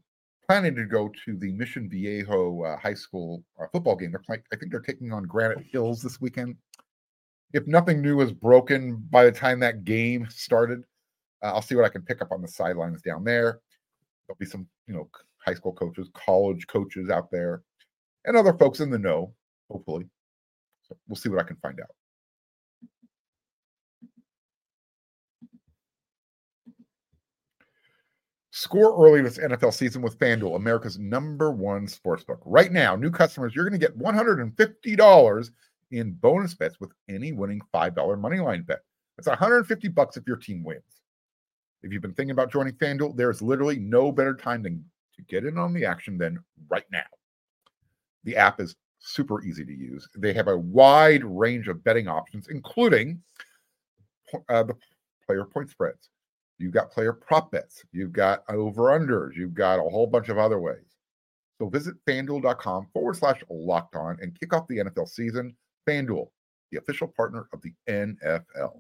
planning 0.48 0.76
to 0.76 0.86
go 0.86 1.10
to 1.26 1.38
the 1.38 1.52
Mission 1.54 1.90
Viejo 1.90 2.64
uh, 2.64 2.78
High 2.78 2.94
School 2.94 3.44
uh, 3.62 3.66
football 3.72 3.96
game. 3.96 4.12
They're 4.12 4.20
playing. 4.20 4.44
I 4.52 4.56
think 4.56 4.72
they're 4.72 4.82
taking 4.82 5.12
on 5.12 5.24
Granite 5.24 5.66
Hills 5.72 6.02
this 6.02 6.20
weekend. 6.20 6.56
If 7.54 7.68
nothing 7.68 8.02
new 8.02 8.22
is 8.22 8.32
broken 8.32 8.98
by 9.10 9.26
the 9.26 9.32
time 9.32 9.60
that 9.60 9.84
game 9.84 10.28
started, 10.30 10.84
uh, 11.44 11.54
I'll 11.54 11.62
see 11.62 11.76
what 11.76 11.86
I 11.86 11.90
can 11.90 12.02
pick 12.02 12.22
up 12.22 12.32
on 12.32 12.42
the 12.42 12.48
sidelines 12.48 13.02
down 13.02 13.24
there. 13.24 13.60
There'll 14.28 14.38
be 14.40 14.46
some, 14.46 14.68
you 14.88 14.94
know, 14.94 15.10
high 15.38 15.54
school 15.54 15.74
coaches, 15.74 16.10
college 16.14 16.66
coaches 16.68 17.10
out 17.10 17.30
there, 17.32 17.62
and 18.26 18.36
other 18.36 18.54
folks 18.54 18.80
in 18.80 18.90
the 18.90 19.00
know. 19.00 19.34
Hopefully, 19.70 20.06
so 20.88 20.96
we'll 21.08 21.16
see 21.16 21.30
what 21.30 21.40
I 21.40 21.48
can 21.48 21.58
find 21.58 21.80
out. 21.80 21.90
Score 28.56 29.04
early 29.04 29.24
this 29.24 29.40
NFL 29.40 29.74
season 29.74 30.04
with 30.04 30.20
FanDuel, 30.20 30.56
America's 30.56 31.00
number 31.00 31.50
one 31.52 31.88
sportsbook. 31.88 32.38
Right 32.46 32.72
now, 32.72 32.96
new 32.96 33.10
customers, 33.10 33.56
you're 33.56 33.68
going 33.68 33.80
to 33.80 33.84
get 33.84 33.98
$150 33.98 35.52
in 35.90 36.12
bonus 36.12 36.54
bets 36.54 36.80
with 36.80 36.92
any 37.10 37.32
winning 37.32 37.62
$5 37.74 38.20
money 38.20 38.40
line 38.40 38.62
bet. 38.62 38.82
That's 39.18 39.28
150 39.28 39.88
bucks 39.88 40.18
if 40.18 40.28
your 40.28 40.36
team 40.38 40.64
wins. 40.64 40.84
If 41.82 41.92
you've 41.92 42.04
been 42.04 42.14
thinking 42.14 42.30
about 42.30 42.52
joining 42.52 42.74
FanDuel, 42.74 43.18
there 43.18 43.32
is 43.32 43.42
literally 43.42 43.80
no 43.80 44.12
better 44.12 44.36
time 44.36 44.62
than 44.62 44.86
to 45.16 45.24
get 45.24 45.46
in 45.46 45.58
on 45.58 45.74
the 45.74 45.86
action 45.86 46.20
than 46.20 46.38
right 46.70 46.86
now. 46.92 47.02
The 48.24 48.38
app 48.38 48.62
is 48.62 48.76
super 49.00 49.44
easy 49.44 49.66
to 49.66 49.74
use. 49.74 50.08
They 50.16 50.32
have 50.34 50.48
a 50.48 50.60
wide 50.60 51.24
range 51.24 51.70
of 51.70 51.84
betting 51.84 52.08
options, 52.08 52.50
including 52.50 53.20
uh, 54.48 54.62
the 54.62 54.76
player 55.26 55.44
point 55.44 55.72
spreads. 55.72 56.10
You've 56.64 56.72
got 56.72 56.92
player 56.92 57.12
prop 57.12 57.52
bets. 57.52 57.84
You've 57.92 58.14
got 58.14 58.46
over 58.48 58.84
unders. 58.98 59.36
You've 59.36 59.54
got 59.54 59.80
a 59.80 59.90
whole 59.90 60.08
bunch 60.08 60.30
of 60.30 60.38
other 60.38 60.60
ways. 60.60 60.96
So 61.60 61.68
visit 61.68 61.96
fanduel.com 62.08 62.88
forward 62.94 63.18
slash 63.18 63.44
locked 63.50 63.98
on 63.98 64.18
and 64.22 64.40
kick 64.40 64.54
off 64.54 64.66
the 64.70 64.78
NFL 64.78 65.10
season. 65.10 65.58
FanDuel, 65.86 66.30
the 66.72 66.78
official 66.78 67.10
partner 67.10 67.50
of 67.52 67.62
the 67.62 67.74
NFL. 67.90 68.80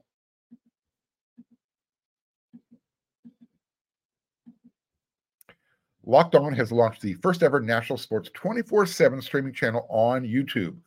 Locked 6.05 6.35
On 6.35 6.53
has 6.53 6.71
launched 6.71 7.01
the 7.01 7.15
first 7.15 7.43
ever 7.43 7.59
national 7.59 7.97
sports 7.97 8.29
24 8.33 8.85
7 8.85 9.21
streaming 9.21 9.53
channel 9.53 9.85
on 9.89 10.23
YouTube. 10.23 10.77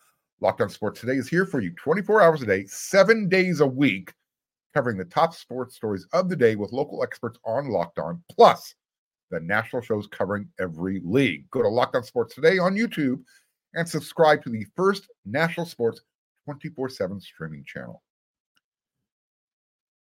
Locked 0.40 0.62
On 0.62 0.70
Sports 0.70 1.00
Today 1.00 1.16
is 1.16 1.28
here 1.28 1.44
for 1.44 1.60
you 1.60 1.72
24 1.72 2.22
hours 2.22 2.40
a 2.40 2.46
day, 2.46 2.64
seven 2.64 3.28
days 3.28 3.60
a 3.60 3.66
week, 3.66 4.14
covering 4.76 4.98
the 4.98 5.04
top 5.06 5.34
sports 5.34 5.74
stories 5.74 6.06
of 6.12 6.28
the 6.28 6.36
day 6.36 6.54
with 6.54 6.70
local 6.70 7.02
experts 7.02 7.38
on 7.46 7.70
Locked 7.70 7.98
On, 7.98 8.22
plus 8.30 8.74
the 9.30 9.40
national 9.40 9.80
shows 9.80 10.06
covering 10.06 10.46
every 10.60 11.00
league. 11.02 11.50
Go 11.50 11.62
to 11.62 11.68
Locked 11.68 11.96
On 11.96 12.02
Sports 12.02 12.34
Today 12.34 12.58
on 12.58 12.76
YouTube 12.76 13.22
and 13.72 13.88
subscribe 13.88 14.44
to 14.44 14.50
the 14.50 14.66
first 14.76 15.08
national 15.24 15.64
sports 15.64 16.02
24 16.44 16.90
7 16.90 17.18
streaming 17.22 17.64
channel. 17.66 18.02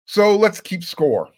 So 0.06 0.34
let's 0.34 0.62
keep 0.62 0.82
score. 0.82 1.28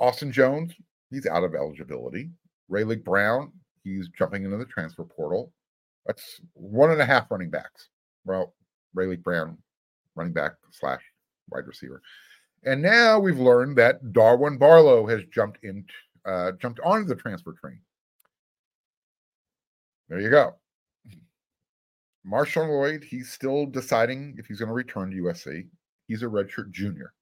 Austin 0.00 0.32
Jones, 0.32 0.72
he's 1.12 1.28
out 1.28 1.44
of 1.44 1.54
eligibility. 1.54 2.30
Raleek 2.68 3.04
Brown, 3.04 3.52
he's 3.84 4.08
jumping 4.08 4.44
into 4.44 4.56
the 4.56 4.64
transfer 4.64 5.04
portal. 5.04 5.52
That's 6.04 6.40
one 6.54 6.90
and 6.90 7.00
a 7.00 7.06
half 7.06 7.30
running 7.30 7.50
backs. 7.50 7.90
Well, 8.24 8.54
Raleek 8.96 9.22
Brown, 9.22 9.56
running 10.16 10.32
back 10.32 10.54
slash 10.72 11.02
wide 11.50 11.66
receiver. 11.66 12.02
And 12.64 12.80
now 12.80 13.18
we've 13.18 13.38
learned 13.38 13.76
that 13.78 14.12
Darwin 14.12 14.56
Barlow 14.56 15.06
has 15.06 15.22
jumped 15.32 15.58
in, 15.62 15.84
uh, 16.24 16.52
jumped 16.52 16.80
onto 16.80 17.06
the 17.06 17.14
transfer 17.14 17.52
train. 17.52 17.80
There 20.08 20.20
you 20.20 20.30
go. 20.30 20.54
MarShawn 22.26 22.68
Lloyd, 22.68 23.04
he's 23.04 23.30
still 23.30 23.66
deciding 23.66 24.36
if 24.38 24.46
he's 24.46 24.58
going 24.58 24.68
to 24.68 24.74
return 24.74 25.10
to 25.10 25.16
USC. 25.16 25.66
He's 26.08 26.22
a 26.22 26.26
redshirt 26.26 26.70
junior. 26.70 27.12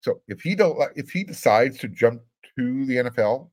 So 0.00 0.20
if 0.28 0.42
he 0.42 0.54
don't, 0.54 0.78
if 0.96 1.10
he 1.10 1.24
decides 1.24 1.78
to 1.78 1.88
jump 1.88 2.22
to 2.58 2.84
the 2.84 2.96
NFL, 2.96 3.48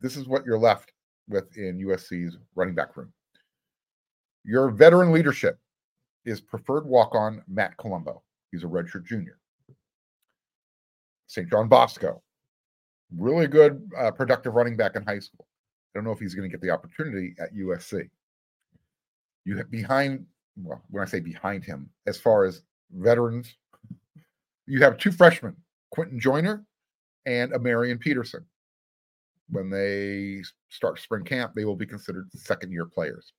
this 0.00 0.16
is 0.16 0.26
what 0.26 0.44
you're 0.44 0.58
left 0.58 0.92
with 1.28 1.56
in 1.56 1.78
USC's 1.78 2.36
running 2.54 2.74
back 2.74 2.96
room. 2.96 3.12
Your 4.44 4.70
veteran 4.70 5.12
leadership 5.12 5.58
is 6.24 6.40
preferred 6.40 6.86
walk 6.86 7.14
on 7.14 7.42
Matt 7.48 7.76
Colombo. 7.76 8.22
He's 8.50 8.64
a 8.64 8.66
redshirt 8.66 9.06
junior. 9.06 9.38
St. 11.26 11.48
John 11.48 11.68
Bosco, 11.68 12.22
really 13.16 13.46
good, 13.46 13.88
uh, 13.96 14.10
productive 14.10 14.54
running 14.54 14.76
back 14.76 14.96
in 14.96 15.04
high 15.04 15.20
school. 15.20 15.46
I 15.94 15.98
don't 15.98 16.04
know 16.04 16.12
if 16.12 16.18
he's 16.18 16.34
going 16.34 16.48
to 16.48 16.52
get 16.52 16.60
the 16.60 16.70
opportunity 16.70 17.34
at 17.38 17.54
USC. 17.54 18.08
You 19.44 19.56
have 19.56 19.70
behind, 19.70 20.26
well, 20.56 20.82
when 20.90 21.02
I 21.02 21.06
say 21.06 21.20
behind 21.20 21.64
him, 21.64 21.88
as 22.06 22.18
far 22.18 22.44
as 22.44 22.62
veterans, 22.92 23.56
you 24.66 24.82
have 24.82 24.98
two 24.98 25.12
freshmen, 25.12 25.56
Quinten 25.96 26.18
Joyner 26.18 26.64
and 27.26 27.52
A'Marion 27.52 28.00
Peterson 28.00 28.44
when 29.50 29.70
they 29.70 30.42
start 30.68 31.00
spring 31.00 31.24
camp, 31.24 31.52
they 31.54 31.64
will 31.64 31.76
be 31.76 31.86
considered 31.86 32.28
second 32.34 32.72
year 32.72 32.86
players. 32.86 33.32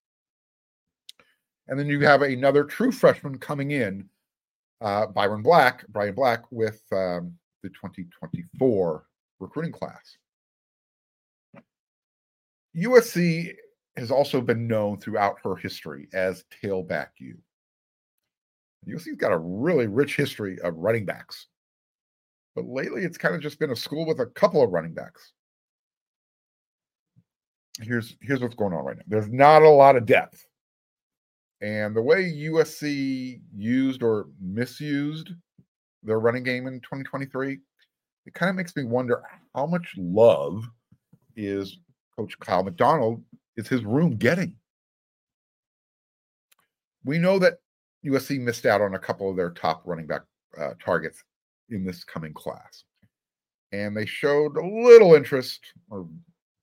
And 1.67 1.79
then 1.79 1.87
you 1.87 1.99
have 2.01 2.21
another 2.21 2.63
true 2.63 2.91
freshman 2.91 3.37
coming 3.37 3.71
in, 3.71 4.09
uh, 4.81 5.07
Byron 5.07 5.41
Black, 5.41 5.85
Brian 5.89 6.15
Black, 6.15 6.43
with 6.51 6.81
um, 6.91 7.33
the 7.63 7.69
2024 7.69 9.05
recruiting 9.39 9.71
class. 9.71 10.17
USC 12.75 13.53
has 13.97 14.11
also 14.11 14.41
been 14.41 14.67
known 14.67 14.97
throughout 14.97 15.37
her 15.43 15.55
history 15.55 16.07
as 16.13 16.45
tailback 16.63 17.07
U. 17.17 17.37
USC's 18.87 19.17
got 19.17 19.33
a 19.33 19.37
really 19.37 19.87
rich 19.87 20.15
history 20.15 20.59
of 20.61 20.75
running 20.77 21.05
backs. 21.05 21.47
But 22.55 22.65
lately, 22.65 23.03
it's 23.03 23.17
kind 23.17 23.35
of 23.35 23.41
just 23.41 23.59
been 23.59 23.71
a 23.71 23.75
school 23.75 24.05
with 24.05 24.19
a 24.19 24.25
couple 24.25 24.63
of 24.63 24.71
running 24.71 24.93
backs 24.93 25.33
here's 27.79 28.15
here's 28.21 28.41
what's 28.41 28.55
going 28.55 28.73
on 28.73 28.85
right 28.85 28.97
now. 28.97 29.03
There's 29.07 29.29
not 29.29 29.61
a 29.61 29.69
lot 29.69 29.95
of 29.95 30.05
depth. 30.05 30.45
And 31.61 31.95
the 31.95 32.01
way 32.01 32.23
USC 32.23 33.39
used 33.55 34.01
or 34.01 34.27
misused 34.39 35.31
their 36.03 36.19
running 36.19 36.43
game 36.43 36.65
in 36.65 36.79
2023, 36.81 37.59
it 38.25 38.33
kind 38.33 38.49
of 38.49 38.55
makes 38.55 38.75
me 38.75 38.83
wonder 38.83 39.21
how 39.53 39.67
much 39.67 39.93
love 39.97 40.67
is 41.35 41.77
Coach 42.15 42.39
Kiel 42.39 42.63
McDonald 42.63 43.23
is 43.57 43.67
his 43.67 43.83
room 43.83 44.15
getting. 44.15 44.55
We 47.03 47.19
know 47.19 47.37
that 47.39 47.59
USC 48.05 48.39
missed 48.39 48.65
out 48.65 48.81
on 48.81 48.95
a 48.95 48.99
couple 48.99 49.29
of 49.29 49.35
their 49.35 49.51
top 49.51 49.83
running 49.85 50.07
back 50.07 50.21
uh, 50.59 50.71
targets 50.83 51.23
in 51.69 51.85
this 51.85 52.03
coming 52.03 52.33
class. 52.33 52.83
And 53.71 53.95
they 53.95 54.05
showed 54.05 54.57
a 54.57 54.65
little 54.65 55.13
interest, 55.13 55.61
or 55.89 56.07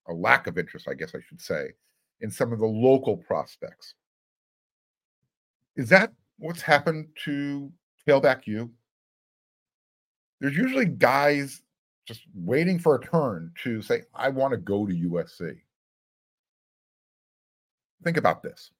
a 0.09 0.12
lack 0.12 0.47
of 0.47 0.59
interest, 0.59 0.88
I 0.88 0.95
guess 0.95 1.14
I 1.14 1.21
should 1.26 1.40
say, 1.40 1.69
in 2.21 2.31
some 2.31 2.52
of 2.52 2.59
the 2.59 2.67
local 2.67 3.17
prospects. 3.17 3.95
Is 5.78 5.88
that 5.90 6.12
what's 6.38 6.61
happened 6.61 7.06
to 7.25 7.73
tailback 8.06 8.47
you? 8.47 8.70
There's 10.40 10.56
usually 10.56 10.87
guys 10.87 11.62
just 12.04 12.23
waiting 12.35 12.80
for 12.80 12.97
a 12.97 13.00
turn 13.00 13.52
to 13.62 13.80
say, 13.80 14.02
I 14.12 14.28
want 14.28 14.50
to 14.50 14.56
go 14.56 14.87
to 14.87 14.92
USC. 14.92 15.56
Think 18.02 18.16
about 18.16 18.42
this. 18.42 18.73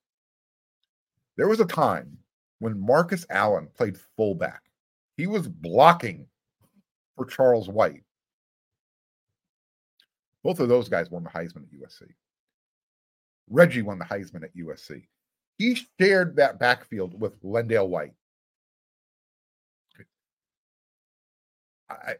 There 1.37 1.47
was 1.47 1.61
a 1.61 1.65
time 1.65 2.17
when 2.59 2.77
Marcus 2.77 3.25
Allen 3.29 3.69
played 3.77 3.97
fullback, 4.17 4.61
he 5.15 5.25
was 5.25 5.47
blocking 5.47 6.27
for 7.15 7.25
Charles 7.25 7.69
White. 7.69 8.03
Both 10.43 10.59
of 10.59 10.67
those 10.67 10.89
guys 10.89 11.09
won 11.09 11.23
the 11.23 11.29
Heisman 11.29 11.63
at 11.63 11.79
USC. 11.79 12.09
Reggie 13.49 13.83
won 13.83 13.99
the 13.99 14.05
Heisman 14.05 14.43
at 14.43 14.55
USC. 14.55 15.03
He 15.59 15.77
shared 15.99 16.37
that 16.37 16.57
backfield 16.57 17.19
with 17.19 17.39
LenDale 17.43 17.89
White. 17.89 18.13
I, 21.89 22.13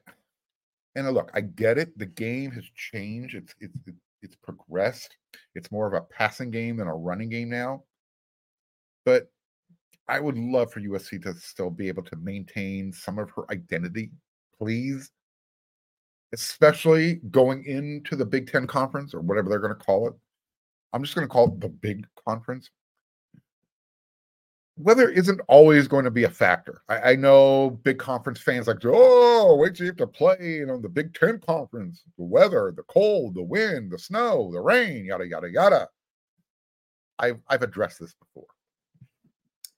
and 0.95 1.09
look, 1.11 1.31
I 1.33 1.41
get 1.41 1.77
it. 1.77 1.97
The 1.97 2.05
game 2.05 2.51
has 2.51 2.65
changed. 2.75 3.35
It's 3.35 3.55
it's 3.61 3.77
it's 4.21 4.35
progressed. 4.35 5.15
It's 5.55 5.71
more 5.71 5.87
of 5.87 5.93
a 5.93 6.01
passing 6.01 6.51
game 6.51 6.77
than 6.77 6.87
a 6.87 6.95
running 6.95 7.29
game 7.29 7.49
now. 7.49 7.83
But 9.05 9.31
I 10.09 10.19
would 10.19 10.37
love 10.37 10.73
for 10.73 10.81
USC 10.81 11.21
to 11.23 11.33
still 11.35 11.69
be 11.69 11.87
able 11.87 12.03
to 12.03 12.15
maintain 12.17 12.91
some 12.91 13.17
of 13.19 13.29
her 13.31 13.43
identity, 13.51 14.11
please. 14.57 15.11
Especially 16.33 17.21
going 17.31 17.63
into 17.63 18.17
the 18.17 18.25
Big 18.25 18.51
Ten 18.51 18.67
conference 18.67 19.13
or 19.13 19.21
whatever 19.21 19.47
they're 19.49 19.59
going 19.59 19.77
to 19.77 19.85
call 19.85 20.09
it. 20.09 20.13
I'm 20.91 21.03
just 21.03 21.15
going 21.15 21.25
to 21.25 21.31
call 21.31 21.53
it 21.53 21.61
the 21.61 21.69
big 21.69 22.05
conference. 22.27 22.69
Weather 24.79 25.09
isn't 25.09 25.41
always 25.49 25.89
going 25.89 26.05
to 26.05 26.11
be 26.11 26.23
a 26.23 26.29
factor. 26.29 26.81
I, 26.87 27.11
I 27.11 27.15
know 27.17 27.71
big 27.83 27.99
conference 27.99 28.39
fans 28.39 28.65
like, 28.65 28.77
oh, 28.85 29.57
wait 29.57 29.75
till 29.75 29.85
you 29.85 29.91
have 29.91 29.97
to 29.97 30.07
play, 30.07 30.37
you 30.39 30.65
know, 30.65 30.79
the 30.79 30.87
Big 30.87 31.13
Ten 31.13 31.37
conference, 31.39 32.03
the 32.17 32.23
weather, 32.23 32.73
the 32.73 32.83
cold, 32.83 33.35
the 33.35 33.43
wind, 33.43 33.91
the 33.91 33.99
snow, 33.99 34.49
the 34.53 34.61
rain, 34.61 35.03
yada 35.03 35.27
yada 35.27 35.49
yada. 35.51 35.89
I've 37.19 37.39
I've 37.49 37.61
addressed 37.61 37.99
this 37.99 38.13
before. 38.13 38.47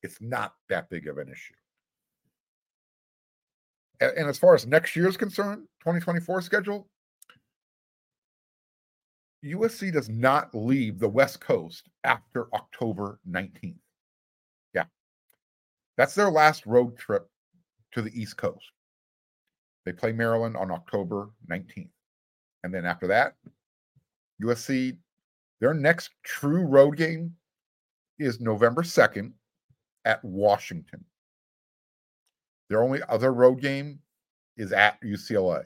It's 0.03 0.21
not 0.21 0.53
that 0.69 0.89
big 0.91 1.07
of 1.07 1.17
an 1.17 1.29
issue. 1.29 1.55
And, 4.01 4.11
and 4.17 4.29
as 4.29 4.37
far 4.37 4.53
as 4.53 4.67
next 4.67 4.95
year's 4.95 5.17
concerned, 5.17 5.67
2024 5.79 6.41
schedule, 6.41 6.87
USC 9.43 9.91
does 9.91 10.09
not 10.09 10.53
leave 10.53 10.99
the 10.99 11.09
West 11.09 11.41
Coast 11.41 11.89
after 12.03 12.53
October 12.53 13.19
19th. 13.27 13.75
That's 15.97 16.15
their 16.15 16.31
last 16.31 16.65
road 16.65 16.97
trip 16.97 17.29
to 17.93 18.01
the 18.01 18.11
East 18.19 18.37
Coast. 18.37 18.71
They 19.85 19.91
play 19.91 20.11
Maryland 20.11 20.55
on 20.55 20.71
October 20.71 21.29
19th. 21.49 21.89
And 22.63 22.73
then 22.73 22.85
after 22.85 23.07
that, 23.07 23.35
USC, 24.41 24.97
their 25.59 25.73
next 25.73 26.11
true 26.23 26.63
road 26.63 26.97
game 26.97 27.35
is 28.19 28.39
November 28.39 28.83
2nd 28.83 29.31
at 30.05 30.23
Washington. 30.23 31.03
Their 32.69 32.83
only 32.83 33.01
other 33.09 33.33
road 33.33 33.61
game 33.61 33.99
is 34.57 34.71
at 34.71 35.01
UCLA. 35.01 35.63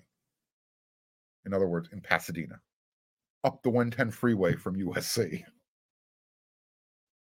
In 1.45 1.53
other 1.53 1.67
words, 1.67 1.89
in 1.91 2.01
Pasadena 2.01 2.59
up 3.43 3.61
the 3.61 3.69
110 3.69 4.09
freeway 4.09 4.55
from 4.55 4.75
USC. 4.75 5.43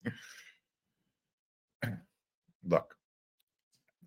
Look, 2.66 2.94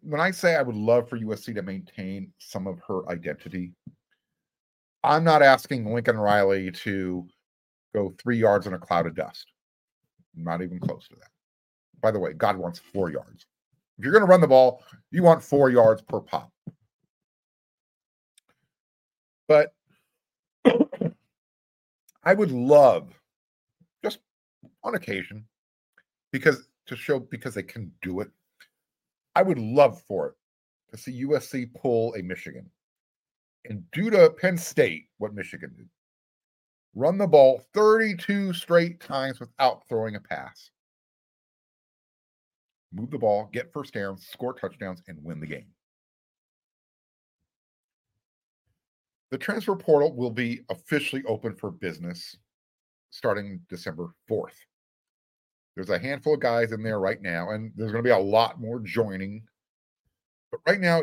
when 0.02 0.20
I 0.20 0.32
say 0.32 0.56
I 0.56 0.62
would 0.62 0.76
love 0.76 1.10
for 1.10 1.18
USC 1.18 1.56
to 1.56 1.62
maintain 1.62 2.32
some 2.38 2.68
of 2.68 2.80
her 2.88 3.10
identity, 3.10 3.74
I'm 5.04 5.24
not 5.24 5.42
asking 5.42 5.94
Lincoln 5.94 6.18
Riley 6.18 6.72
to 6.72 7.28
go 7.94 8.14
three 8.22 8.38
yards 8.38 8.68
in 8.68 8.74
a 8.74 8.80
cloud 8.80 9.08
of 9.08 9.16
dust. 9.16 9.48
not 10.36 10.62
even 10.62 10.80
close 10.80 11.08
to 11.10 11.16
that. 11.16 11.30
By 12.02 12.12
the 12.12 12.20
way, 12.20 12.34
God 12.34 12.58
wants 12.58 12.80
four 12.80 13.12
yards. 13.12 13.46
If 13.98 14.04
you're 14.04 14.14
going 14.14 14.26
to 14.26 14.30
run 14.30 14.42
the 14.42 14.48
ball, 14.48 14.84
you 15.12 15.24
want 15.24 15.44
four 15.44 15.70
yards 15.70 16.02
per 16.02 16.20
pop. 16.20 16.52
But 19.48 19.74
I 22.24 22.34
would 22.34 22.52
love, 22.52 23.14
just 24.04 24.20
on 24.84 24.96
occasion, 24.96 25.46
because 26.32 26.68
to 26.88 26.96
show 26.96 27.20
because 27.20 27.54
they 27.54 27.64
can 27.64 27.92
do 28.02 28.22
it, 28.22 28.32
I 29.36 29.42
would 29.42 29.60
love 29.60 30.02
for 30.08 30.28
it 30.28 30.34
to 30.92 30.98
see 30.98 31.24
USC 31.24 31.74
pull 31.74 32.14
a 32.16 32.22
Michigan 32.22 32.70
and 33.66 33.84
do 33.92 34.10
to 34.10 34.30
Penn 34.30 34.58
State 34.58 35.06
what 35.18 35.34
Michigan 35.34 35.74
did 35.76 35.90
run 36.96 37.18
the 37.18 37.28
ball 37.28 37.64
32 37.74 38.54
straight 38.54 39.00
times 39.00 39.40
without 39.40 39.88
throwing 39.88 40.16
a 40.16 40.20
pass. 40.20 40.70
Move 42.94 43.10
the 43.10 43.18
ball, 43.18 43.50
get 43.52 43.74
first 43.74 43.94
downs, 43.94 44.28
score 44.32 44.54
touchdowns, 44.54 45.02
and 45.08 45.18
win 45.24 45.40
the 45.40 45.48
game. 45.48 45.66
The 49.32 49.38
transfer 49.40 49.76
portal 49.76 50.16
will 50.16 50.30
be 50.30 50.62
officially 50.70 51.24
open 51.28 51.56
for 51.56 51.72
business 51.72 52.38
starting 53.10 53.60
December 53.68 54.14
4th. 54.30 54.54
There's 55.76 55.90
a 55.90 56.00
handful 56.00 56.36
of 56.36 56.40
guys 56.40 56.72
in 56.72 56.84
there 56.84 57.00
right 57.00 57.22
now, 57.22 57.52
and 57.52 57.72
there's 57.76 57.92
going 57.92 58.04
to 58.04 58.08
be 58.08 58.14
a 58.14 58.18
lot 58.18 58.62
more 58.62 58.80
joining. 58.80 59.44
But 60.52 60.60
right 60.68 60.80
now, 60.80 61.02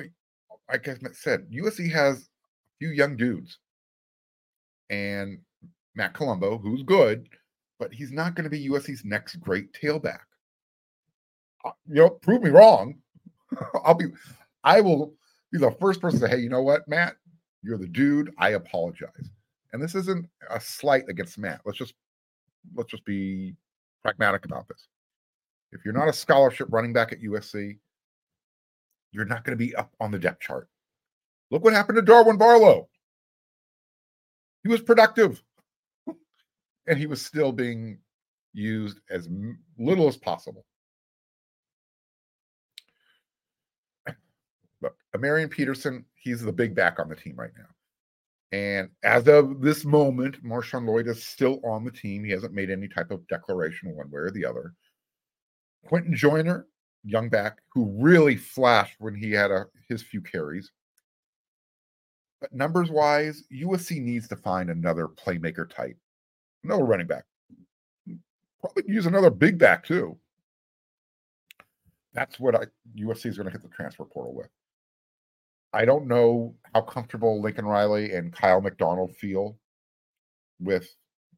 like 0.71 0.89
I 0.89 0.97
said, 1.13 1.51
USC 1.51 1.91
has 1.93 2.19
a 2.19 2.27
few 2.79 2.91
young 2.91 3.17
dudes. 3.17 3.59
And 4.91 5.39
Matt 5.95 6.15
Colombo, 6.15 6.59
who's 6.59 6.83
good, 6.83 7.29
but 7.79 7.93
he's 7.93 8.13
not 8.13 8.35
going 8.35 8.45
to 8.45 8.51
be 8.51 8.69
USC's 8.69 9.05
next 9.05 9.37
great 9.37 9.73
tailback. 9.73 10.21
Uh, 11.65 11.73
you 11.89 11.97
know, 11.97 12.11
prove 12.11 12.43
me 12.43 12.51
wrong. 12.51 12.95
I'll 13.85 13.95
be, 13.95 14.07
I 14.63 14.81
will 14.81 15.15
be 15.53 15.59
the 15.59 15.73
first 15.81 16.01
person 16.01 16.21
to 16.21 16.27
say, 16.27 16.37
hey, 16.37 16.43
you 16.43 16.49
know 16.49 16.63
what, 16.63 16.87
Matt, 16.87 17.17
you're 17.63 17.79
the 17.79 17.87
dude. 17.87 18.33
I 18.39 18.51
apologize. 18.51 19.31
And 19.73 19.83
this 19.83 19.95
isn't 19.95 20.29
a 20.49 20.61
slight 20.61 21.05
against 21.09 21.39
Matt. 21.39 21.61
Let's 21.65 21.79
just 21.79 21.95
let's 22.75 22.91
just 22.91 23.05
be 23.05 23.55
pragmatic 24.03 24.45
about 24.45 24.69
this. 24.69 24.89
If 25.73 25.85
you're 25.85 25.95
not 25.95 26.09
a 26.09 26.13
scholarship 26.13 26.69
running 26.71 26.93
back 26.93 27.13
at 27.13 27.23
USC, 27.23 27.79
you're 29.13 29.25
not 29.25 29.45
going 29.45 29.57
to 29.57 29.65
be 29.65 29.75
up 29.75 29.93
on 30.01 30.11
the 30.11 30.19
depth 30.19 30.41
chart. 30.41 30.69
Look 31.51 31.65
what 31.65 31.73
happened 31.73 31.97
to 31.97 32.03
Darwin 32.03 32.37
Barlow. 32.37 32.89
He 34.63 34.69
was 34.69 34.81
productive 34.81 35.43
and 36.87 36.99
he 36.99 37.07
was 37.07 37.25
still 37.25 37.53
being 37.53 37.99
used 38.53 39.01
as 39.11 39.29
little 39.79 40.09
as 40.09 40.17
possible. 40.17 40.65
Look, 44.83 44.97
Marion 45.19 45.49
Peterson, 45.49 46.05
he's 46.15 46.41
the 46.41 46.53
big 46.53 46.75
back 46.75 46.99
on 46.99 47.09
the 47.09 47.17
team 47.17 47.37
right 47.37 47.51
now. 47.57 47.67
And 48.53 48.89
as 49.05 49.29
of 49.29 49.61
this 49.61 49.85
moment, 49.85 50.43
MarShawn 50.45 50.87
Lloyd 50.87 51.07
is 51.07 51.25
still 51.25 51.61
on 51.65 51.85
the 51.85 51.91
team. 51.91 52.25
He 52.25 52.33
hasn't 52.33 52.53
made 52.53 52.71
any 52.71 52.89
type 52.89 53.11
of 53.11 53.27
declaration 53.29 53.95
one 53.95 54.11
way 54.11 54.21
or 54.21 54.31
the 54.31 54.45
other. 54.45 54.75
Quinten 55.89 56.15
Joyner, 56.15 56.67
young 57.05 57.29
back, 57.29 57.59
who 57.73 57.97
really 57.99 58.37
flashed 58.37 58.97
when 58.99 59.15
he 59.15 59.31
had 59.31 59.51
a, 59.51 59.67
his 59.89 60.03
few 60.03 60.21
carries. 60.21 60.73
But 62.41 62.53
numbers 62.53 62.91
wise, 62.91 63.45
USC 63.53 64.01
needs 64.01 64.27
to 64.29 64.37
find 64.37 64.71
another 64.71 65.07
playmaker 65.07 65.69
type, 65.69 65.97
another 66.65 66.85
running 66.85 67.07
back. 67.07 67.25
Probably 68.61 68.85
use 68.87 69.07
another 69.07 69.31
big 69.31 69.59
back 69.59 69.85
too. 69.85 70.19
That's 72.15 72.41
what 72.41 72.57
I, 72.57 72.65
USC 72.99 73.27
is 73.27 73.37
going 73.37 73.47
to 73.47 73.53
hit 73.53 73.63
the 73.63 73.69
transfer 73.69 74.05
portal 74.05 74.35
with. 74.35 74.49
I 75.73 75.85
don't 75.85 76.07
know 76.07 76.55
how 76.75 76.83
comfortable 76.83 77.41
Lincoln 77.41 77.65
Riley 77.65 78.13
and 78.13 78.37
Kiel 78.37 78.61
McDonald 78.61 79.15
feel 79.17 79.57
with 80.59 80.89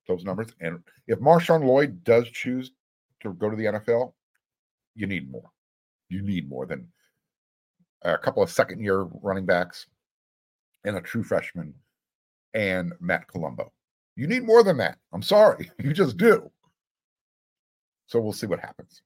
those 0.08 0.24
numbers. 0.24 0.48
And 0.60 0.80
if 1.06 1.18
MarShawn 1.20 1.64
Lloyd 1.64 2.02
does 2.04 2.28
choose 2.30 2.72
to 3.20 3.32
go 3.34 3.50
to 3.50 3.56
the 3.56 3.64
NFL, 3.64 4.12
you 4.94 5.06
need 5.06 5.30
more. 5.30 5.50
You 6.08 6.22
need 6.22 6.48
more 6.48 6.66
than 6.66 6.88
a 8.02 8.18
couple 8.18 8.42
of 8.42 8.50
second 8.50 8.82
year 8.82 9.02
running 9.22 9.46
backs 9.46 9.86
and 10.84 10.96
a 10.96 11.00
true 11.00 11.22
freshman 11.22 11.74
and 12.54 12.92
Matt 13.00 13.28
Colombo. 13.28 13.72
You 14.16 14.26
need 14.26 14.44
more 14.44 14.62
than 14.62 14.76
that. 14.78 14.98
I'm 15.12 15.22
sorry. 15.22 15.70
You 15.82 15.92
just 15.92 16.16
do. 16.16 16.50
So 18.06 18.20
we'll 18.20 18.32
see 18.32 18.46
what 18.46 18.60
happens. 18.60 19.02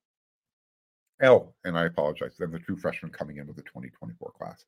Oh, 1.23 1.53
and 1.65 1.79
I 1.79 1.85
apologize. 1.85 2.35
Then 2.39 2.51
the 2.51 2.59
true 2.59 2.77
freshman 2.77 3.13
coming 3.13 3.39
in 3.39 3.47
with 3.47 3.57
the 3.57 3.63
2024 3.63 4.33
class. 4.37 4.65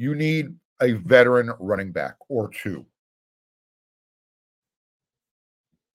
You 0.00 0.14
need 0.14 0.54
a 0.80 0.92
veteran 0.92 1.52
running 1.60 1.92
back 1.92 2.14
or 2.30 2.48
two. 2.48 2.86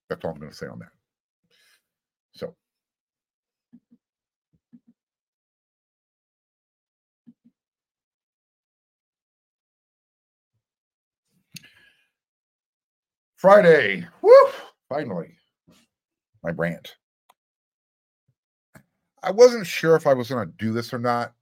That's 0.07 0.23
all 0.23 0.29
I'm 0.29 0.39
going 0.39 0.51
to 0.51 0.55
say 0.55 0.67
on 0.67 0.77
that. 0.77 0.91
So 2.35 2.55
Friday. 13.37 14.05
Woo! 14.21 14.31
Finally. 14.87 15.35
My 16.43 16.51
rant. 16.51 16.95
I 19.23 19.31
wasn't 19.31 19.65
sure 19.65 19.95
if 19.95 20.05
I 20.05 20.13
was 20.13 20.29
going 20.29 20.45
to 20.45 20.53
do 20.63 20.73
this 20.73 20.93
or 20.93 20.99
not. 20.99 21.33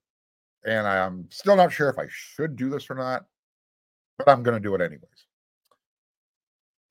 And 0.65 0.87
I'm 0.87 1.27
still 1.29 1.55
not 1.55 1.73
sure 1.73 1.89
if 1.89 1.99
I 1.99 2.07
should 2.09 2.55
do 2.55 2.69
this 2.69 2.89
or 2.89 2.95
not, 2.95 3.25
but 4.17 4.29
I'm 4.29 4.43
going 4.43 4.55
to 4.55 4.65
do 4.65 4.75
it 4.75 4.81
anyways. 4.81 5.01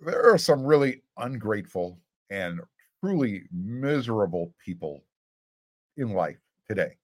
There 0.01 0.33
are 0.33 0.39
some 0.39 0.65
really 0.65 1.03
ungrateful 1.17 1.99
and 2.31 2.61
truly 3.03 3.45
miserable 3.53 4.53
people 4.65 5.05
in 5.97 6.11
life 6.13 6.39
today. 6.69 6.97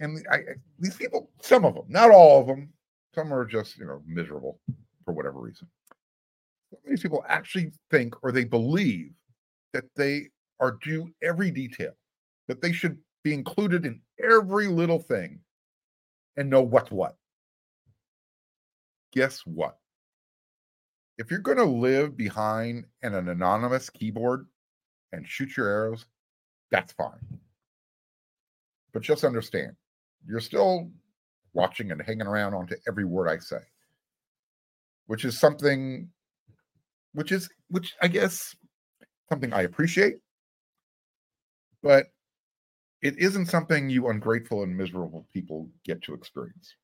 And 0.00 0.26
I, 0.30 0.40
these 0.78 0.96
people, 0.96 1.30
some 1.40 1.64
of 1.64 1.74
them, 1.74 1.84
not 1.88 2.10
all 2.10 2.40
of 2.40 2.46
them, 2.48 2.72
some 3.14 3.32
are 3.32 3.44
just, 3.44 3.78
you 3.78 3.86
know, 3.86 4.02
miserable 4.06 4.60
for 5.04 5.12
whatever 5.12 5.40
reason. 5.40 5.68
These 6.84 7.00
people 7.00 7.24
actually 7.28 7.72
think 7.90 8.14
or 8.22 8.32
they 8.32 8.44
believe 8.44 9.12
that 9.72 9.84
they 9.96 10.28
are 10.60 10.78
due 10.82 11.10
every 11.22 11.50
detail, 11.50 11.92
that 12.48 12.60
they 12.60 12.72
should 12.72 12.98
be 13.22 13.34
included 13.34 13.84
in 13.84 14.00
every 14.22 14.68
little 14.68 14.98
thing 14.98 15.40
and 16.36 16.48
know 16.48 16.62
what's 16.62 16.90
what. 16.90 17.16
Guess 19.12 19.40
what? 19.46 19.78
If 21.18 21.30
you're 21.30 21.40
going 21.40 21.58
to 21.58 21.64
live 21.64 22.16
behind 22.16 22.84
an, 23.02 23.14
an 23.14 23.28
anonymous 23.28 23.90
keyboard 23.90 24.46
and 25.12 25.26
shoot 25.26 25.56
your 25.56 25.66
arrows, 25.66 26.06
that's 26.70 26.92
fine. 26.92 27.38
But 28.92 29.02
just 29.02 29.24
understand, 29.24 29.74
you're 30.26 30.40
still 30.40 30.90
watching 31.54 31.90
and 31.90 32.00
hanging 32.00 32.26
around 32.26 32.54
onto 32.54 32.76
every 32.86 33.04
word 33.04 33.28
I 33.28 33.38
say 33.38 33.58
which 35.08 35.24
is 35.24 35.36
something 35.38 36.08
which 37.12 37.32
is 37.32 37.48
which 37.68 37.96
I 38.00 38.06
guess 38.06 38.54
something 39.28 39.52
I 39.52 39.62
appreciate, 39.62 40.18
but 41.82 42.06
it 43.02 43.18
isn't 43.18 43.46
something 43.46 43.88
you 43.88 44.08
ungrateful 44.08 44.62
and 44.62 44.76
miserable 44.76 45.26
people 45.32 45.68
get 45.84 46.02
to 46.02 46.14
experience. 46.14 46.74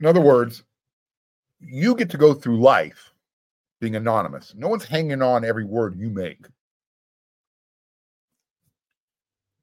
In 0.00 0.06
other 0.06 0.20
words, 0.20 0.64
you 1.60 1.94
get 1.94 2.10
to 2.10 2.18
go 2.18 2.34
through 2.34 2.60
life 2.60 3.12
being 3.80 3.96
anonymous. 3.96 4.54
No 4.56 4.68
one's 4.68 4.84
hanging 4.84 5.22
on 5.22 5.44
every 5.44 5.64
word 5.64 5.96
you 5.96 6.10
make. 6.10 6.44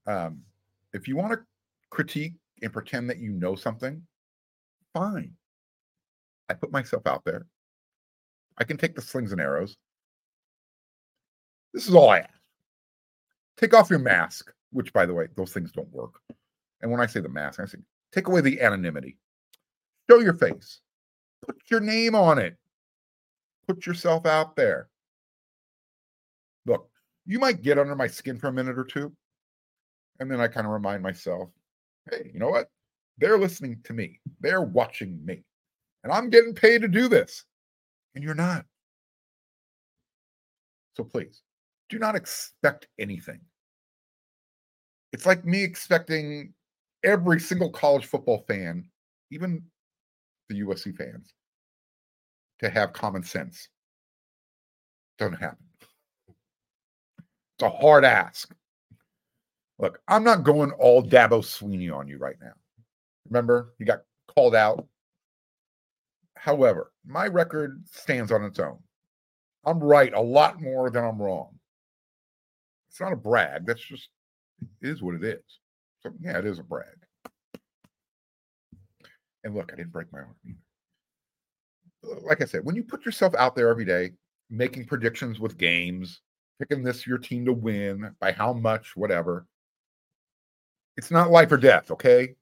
Um, 0.08 0.41
if 0.93 1.08
you 1.08 1.15
want 1.15 1.34
to 1.34 1.39
critique 1.89 2.34
and 2.62 2.73
pretend 2.73 3.10
that 3.10 3.19
you 3.19 3.32
know 3.32 3.55
something, 3.55 4.01
fine. 4.93 5.34
I 6.49 6.53
put 6.55 6.71
myself 6.71 7.05
out 7.05 7.23
there. 7.25 7.45
I 8.58 8.63
can 8.63 8.77
take 8.77 8.95
the 8.95 9.01
slings 9.01 9.32
and 9.32 9.39
arrows. 9.39 9.77
This 11.73 11.88
is 11.88 11.93
all 11.93 12.10
I 12.10 12.19
ask. 12.19 12.38
Take 13.60 13.74
off 13.74 13.89
your 13.89 14.00
mask, 14.00 14.52
which, 14.72 14.93
by 14.93 15.06
the 15.06 15.13
way, 15.13 15.28
those 15.36 15.52
things 15.52 15.72
don't 15.72 15.91
work. 15.91 16.19
And 16.82 16.89
when 16.89 17.02
I 17.02 17.06
say 17.06 17.19
the 17.19 17.30
mask, 17.30 17.60
I 17.60 17.65
say 17.65 17.80
take 18.12 18.28
away 18.28 18.41
the 18.41 18.62
anonymity. 18.62 19.17
Show 20.10 20.19
your 20.19 20.34
face. 20.34 20.80
Put 21.45 21.58
your 21.69 21.82
name 21.82 22.15
on 22.15 22.39
it. 22.39 22.56
Put 23.67 23.86
yourself 23.86 24.26
out 24.26 24.56
there. 24.56 24.89
Look, 26.65 26.89
you 27.26 27.39
might 27.39 27.62
get 27.62 27.78
under 27.78 27.95
my 27.95 28.08
skin 28.08 28.38
for 28.38 28.48
a 28.48 28.54
minute 28.54 28.78
or 28.78 28.86
two. 28.86 29.12
And 30.19 30.32
then 30.32 30.41
I 30.41 30.48
kind 30.48 30.65
of 30.65 30.74
remind 30.74 31.04
myself, 31.04 31.50
hey, 32.10 32.32
you 32.34 32.39
know 32.39 32.50
what? 32.50 32.69
They're 33.17 33.38
listening 33.38 33.80
to 33.84 33.93
me, 33.93 34.19
they're 34.39 34.62
watching 34.62 35.24
me 35.26 35.43
and 36.04 36.12
I'm 36.12 36.30
getting 36.30 36.54
paid 36.54 36.82
to 36.82 36.88
do 36.88 37.08
this, 37.08 37.45
and 38.15 38.24
you're 38.24 38.36
not. 38.36 38.65
So 40.95 41.04
please 41.04 41.41
do 41.89 42.00
not 42.00 42.15
expect 42.15 42.88
anything. 43.00 43.39
It's 45.12 45.26
like 45.26 45.45
me 45.45 45.63
expecting 45.63 46.54
every 47.04 47.39
single 47.39 47.72
college 47.72 48.06
football 48.06 48.43
fan, 48.48 48.88
even 49.32 49.63
the 50.50 50.62
USC 50.62 50.95
fans, 50.95 51.34
to 52.60 52.69
have 52.69 52.93
common 52.93 53.24
sense. 53.24 53.69
Doesn't 55.17 55.39
happen. 55.39 55.65
It's 56.30 57.63
a 57.63 57.69
hard 57.69 58.06
ask. 58.06 58.54
Look, 59.80 60.00
I'm 60.08 60.24
not 60.24 60.43
going 60.43 60.72
all 60.74 61.04
Dabo 61.04 61.41
Swinney 61.41 61.93
on 61.93 62.08
you 62.08 62.17
right 62.17 62.36
now. 62.41 62.54
Remember, 63.30 63.74
you 63.80 63.86
got 63.86 64.02
called 64.36 64.56
out 64.56 64.86
However, 66.39 66.93
my 67.06 67.28
record 67.28 67.84
stands 67.91 68.32
on 68.32 68.45
its 68.45 68.60
own. 68.60 68.80
I'm 69.65 69.80
right 69.80 70.13
a 70.13 70.22
lot 70.22 70.62
more 70.62 70.89
than 70.89 71.04
I'm 71.04 71.22
wrong. 71.22 71.60
It's 72.89 73.02
not 73.02 73.12
a 73.12 73.17
brag. 73.17 73.65
That's 73.65 73.82
just 73.82 74.08
it 74.82 74.89
is 74.89 75.02
what 75.02 75.15
it 75.15 75.24
is. 75.24 75.43
So 76.02 76.12
yeah, 76.19 76.38
it 76.38 76.45
is 76.45 76.60
a 76.60 76.63
brag. 76.63 76.88
And 79.43 79.56
look, 79.56 79.72
I 79.72 79.76
didn't 79.76 79.91
break 79.91 80.12
my 80.12 80.19
arm 80.19 80.36
either. 80.45 80.58
Like 82.26 82.41
I 82.41 82.45
said, 82.45 82.63
when 82.63 82.76
you 82.76 82.84
put 82.84 83.06
yourself 83.06 83.34
out 83.36 83.56
there 83.56 83.69
every 83.69 83.86
day, 83.86 84.12
making 84.50 84.86
predictions 84.86 85.39
with 85.39 85.58
games, 85.58 86.22
picking 86.60 86.84
this 86.84 87.06
your 87.06 87.17
team 87.17 87.45
to 87.45 87.54
win 87.54 88.15
by 88.19 88.32
how 88.32 88.54
much, 88.54 88.95
whatever, 88.95 89.45
it's 90.98 91.12
not 91.12 91.32
life 91.32 91.52
or 91.52 91.58
death. 91.58 91.91
Okay, 91.91 92.36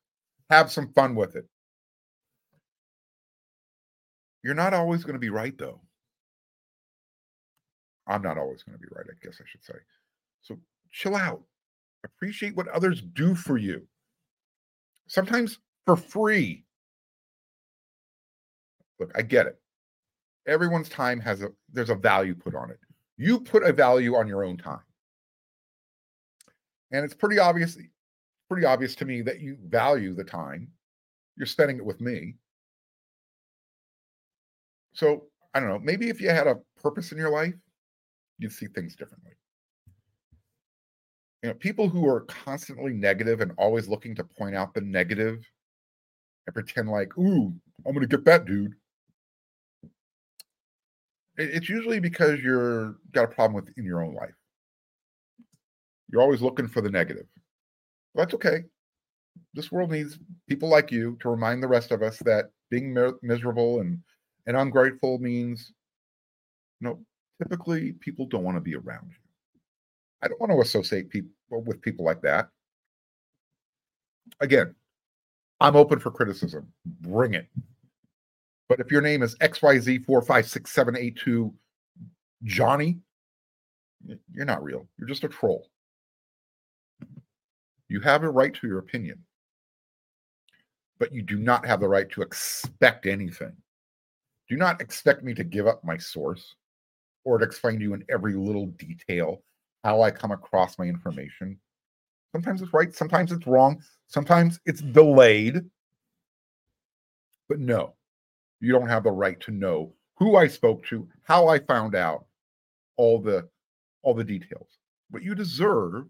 have 0.50 0.72
some 0.72 0.92
fun 0.94 1.16
with 1.16 1.36
it. 1.36 1.48
You're 4.44 4.56
not 4.56 4.74
always 4.74 5.04
going 5.04 5.16
to 5.16 5.20
be 5.20 5.30
right, 5.30 5.58
though. 5.58 5.82
I'm 8.08 8.22
not 8.22 8.38
always 8.38 8.64
going 8.64 8.78
to 8.78 8.82
be 8.82 8.88
right, 8.96 9.06
I 9.10 9.26
guess 9.26 9.40
I 9.42 9.46
should 9.46 9.64
say. 9.64 9.74
So 10.42 10.58
chill 10.92 11.16
out. 11.16 11.44
Appreciate 12.04 12.56
what 12.56 12.68
others 12.70 13.02
do 13.02 13.36
for 13.36 13.58
you. 13.58 13.86
Sometimes 15.08 15.60
for 15.86 15.96
free. 15.96 16.64
Look, 19.00 19.12
I 19.16 19.22
get 19.22 19.46
it. 19.48 19.60
Everyone's 20.48 20.90
time 20.90 21.20
has 21.20 21.42
a 21.42 21.50
there's 21.72 21.90
a 21.90 21.96
value 21.96 22.36
put 22.36 22.56
on 22.56 22.72
it. 22.72 22.80
You 23.18 23.40
put 23.40 23.64
a 23.64 23.74
value 23.74 24.16
on 24.16 24.28
your 24.28 24.44
own 24.44 24.58
time. 24.58 24.80
And 26.92 27.04
it's 27.04 27.14
pretty 27.14 27.40
obvious 27.40 27.78
pretty 28.50 28.66
obvious 28.66 28.96
to 28.96 29.06
me 29.06 29.22
that 29.22 29.42
you 29.42 29.58
value 29.68 30.14
the 30.14 30.24
time 30.24 30.70
you're 31.36 31.46
spending 31.46 31.76
it 31.76 31.86
with 31.86 32.00
me 32.00 32.34
so 34.98 35.26
I 35.54 35.60
don't 35.60 35.70
know. 35.70 35.80
Maybe 35.80 36.10
if 36.10 36.20
you 36.20 36.30
had 36.30 36.48
a 36.48 36.58
purpose 36.82 37.12
in 37.12 37.20
your 37.20 37.30
life, 37.30 37.54
you'd 38.40 38.52
see 38.52 38.66
things 38.66 38.96
differently. 38.96 39.34
You 41.44 41.50
know, 41.50 41.56
people 41.56 41.88
who 41.88 42.08
are 42.08 42.22
constantly 42.22 42.94
negative 42.94 43.42
and 43.42 43.52
always 43.58 43.88
looking 43.88 44.16
to 44.16 44.24
point 44.24 44.56
out 44.56 44.74
the 44.74 44.82
negative 44.82 45.44
and 46.48 46.54
pretend 46.54 46.90
like, 46.90 47.16
ooh, 47.18 47.54
I'm 47.86 47.94
going 47.94 48.02
to 48.02 48.08
get 48.08 48.26
that 48.26 48.46
dude. 48.46 48.74
It's 51.38 51.70
usually 51.70 52.00
because 52.00 52.40
you're 52.40 52.96
got 53.12 53.26
a 53.26 53.28
problem 53.28 53.54
with 53.54 53.72
in 53.78 53.86
your 53.86 54.04
own 54.04 54.16
life. 54.16 54.34
You're 56.10 56.22
always 56.22 56.42
looking 56.42 56.68
for 56.68 56.82
the 56.82 56.90
negative. 56.90 57.28
That's 58.16 58.34
okay. 58.34 58.64
This 59.54 59.72
world 59.72 59.92
needs 59.92 60.18
people 60.50 60.70
like 60.70 60.92
you 60.92 61.16
to 61.22 61.30
remind 61.30 61.62
the 61.62 61.68
rest 61.68 61.92
of 61.92 62.02
us 62.02 62.18
that 62.20 62.50
being 62.72 62.98
miserable 63.22 63.82
and 63.82 64.00
and 64.48 64.58
ungrateful 64.58 65.20
means, 65.20 65.74
you 66.80 66.88
know, 66.88 67.00
typically 67.42 67.92
people 67.92 68.26
don't 68.26 68.44
want 68.44 68.58
to 68.58 68.62
be 68.62 68.76
around 68.76 69.10
you. 69.10 69.27
I 70.22 70.28
don't 70.28 70.40
want 70.40 70.52
to 70.52 70.62
associate 70.62 71.10
people 71.10 71.32
with 71.50 71.82
people 71.82 72.06
like 72.06 72.22
that. 72.22 72.50
Again, 74.40 74.76
I'm 75.60 75.76
open 75.76 75.98
for 76.00 76.12
criticism. 76.12 76.72
Bring 77.02 77.34
it. 77.34 77.48
But 78.70 78.80
if 78.80 78.92
your 78.92 79.02
name 79.02 79.24
is 79.24 79.36
XYZ456782 79.38 81.52
Johnny, 82.44 83.00
You're 84.34 84.46
not 84.46 84.64
real. 84.64 84.88
You're 84.98 85.08
just 85.08 85.24
a 85.24 85.30
troll. 85.30 85.70
You 87.90 88.00
have 88.02 88.24
a 88.24 88.30
right 88.30 88.54
to 88.54 88.68
your 88.68 88.80
opinion, 88.80 89.24
but 91.00 91.14
you 91.14 91.22
do 91.22 91.38
not 91.38 91.66
have 91.66 91.80
the 91.80 91.88
right 91.88 92.10
to 92.12 92.22
expect 92.22 93.06
anything. 93.06 93.54
Do 94.50 94.58
not 94.58 94.82
expect 94.82 95.24
me 95.24 95.34
to 95.34 95.44
give 95.44 95.68
up 95.68 95.84
my 95.84 95.98
source 95.98 96.56
or 97.24 97.38
to 97.38 97.46
explain 97.46 97.80
to 97.80 97.84
you 97.84 97.94
in 97.94 98.04
every 98.10 98.36
little 98.36 98.68
detail 98.68 99.42
how 99.84 100.02
I 100.02 100.12
come 100.12 100.32
across 100.32 100.78
my 100.78 100.86
information. 100.86 101.60
Sometimes 102.32 102.62
it's 102.62 102.74
right, 102.74 102.94
sometimes 102.94 103.32
it's 103.32 103.48
wrong, 103.48 103.82
sometimes 104.08 104.60
it's 104.66 104.82
delayed. 104.82 105.62
But 107.50 107.60
no, 107.60 107.96
you 108.60 108.74
don't 108.74 108.90
have 108.90 109.04
the 109.04 109.12
right 109.12 109.40
to 109.42 109.52
know 109.52 109.94
who 110.18 110.36
I 110.36 110.48
spoke 110.48 110.86
to, 110.88 111.08
how 111.24 111.48
I 111.48 111.60
found 111.60 111.96
out, 111.96 112.26
all 112.98 113.22
the 113.22 113.48
all 114.02 114.14
the 114.14 114.24
details. 114.24 114.68
What 115.10 115.24
you 115.24 115.36
deserve 115.36 116.06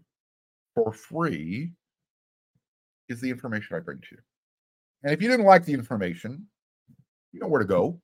for 0.74 0.92
free 0.92 1.72
is 3.08 3.20
the 3.20 3.30
information 3.30 3.76
I 3.76 3.80
bring 3.80 3.98
to 3.98 4.06
you. 4.12 4.18
And 5.02 5.12
if 5.12 5.22
you 5.22 5.28
didn't 5.28 5.46
like 5.46 5.64
the 5.64 5.72
information, 5.74 6.46
you 7.32 7.40
know 7.40 7.46
where 7.46 7.60
to 7.60 7.66
go 7.66 8.00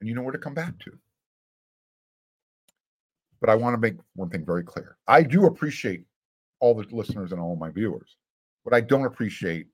and 0.00 0.08
you 0.08 0.14
know 0.14 0.22
where 0.22 0.32
to 0.32 0.38
come 0.38 0.54
back 0.54 0.78
to. 0.80 0.92
But 3.42 3.50
I 3.50 3.56
want 3.56 3.74
to 3.74 3.78
make 3.78 3.96
one 4.14 4.30
thing 4.30 4.46
very 4.46 4.62
clear. 4.62 4.96
I 5.08 5.24
do 5.24 5.46
appreciate 5.46 6.04
all 6.60 6.74
the 6.74 6.86
listeners 6.94 7.32
and 7.32 7.40
all 7.40 7.56
my 7.56 7.70
viewers. 7.70 8.16
What 8.62 8.72
I 8.72 8.80
don't 8.80 9.04
appreciate 9.04 9.66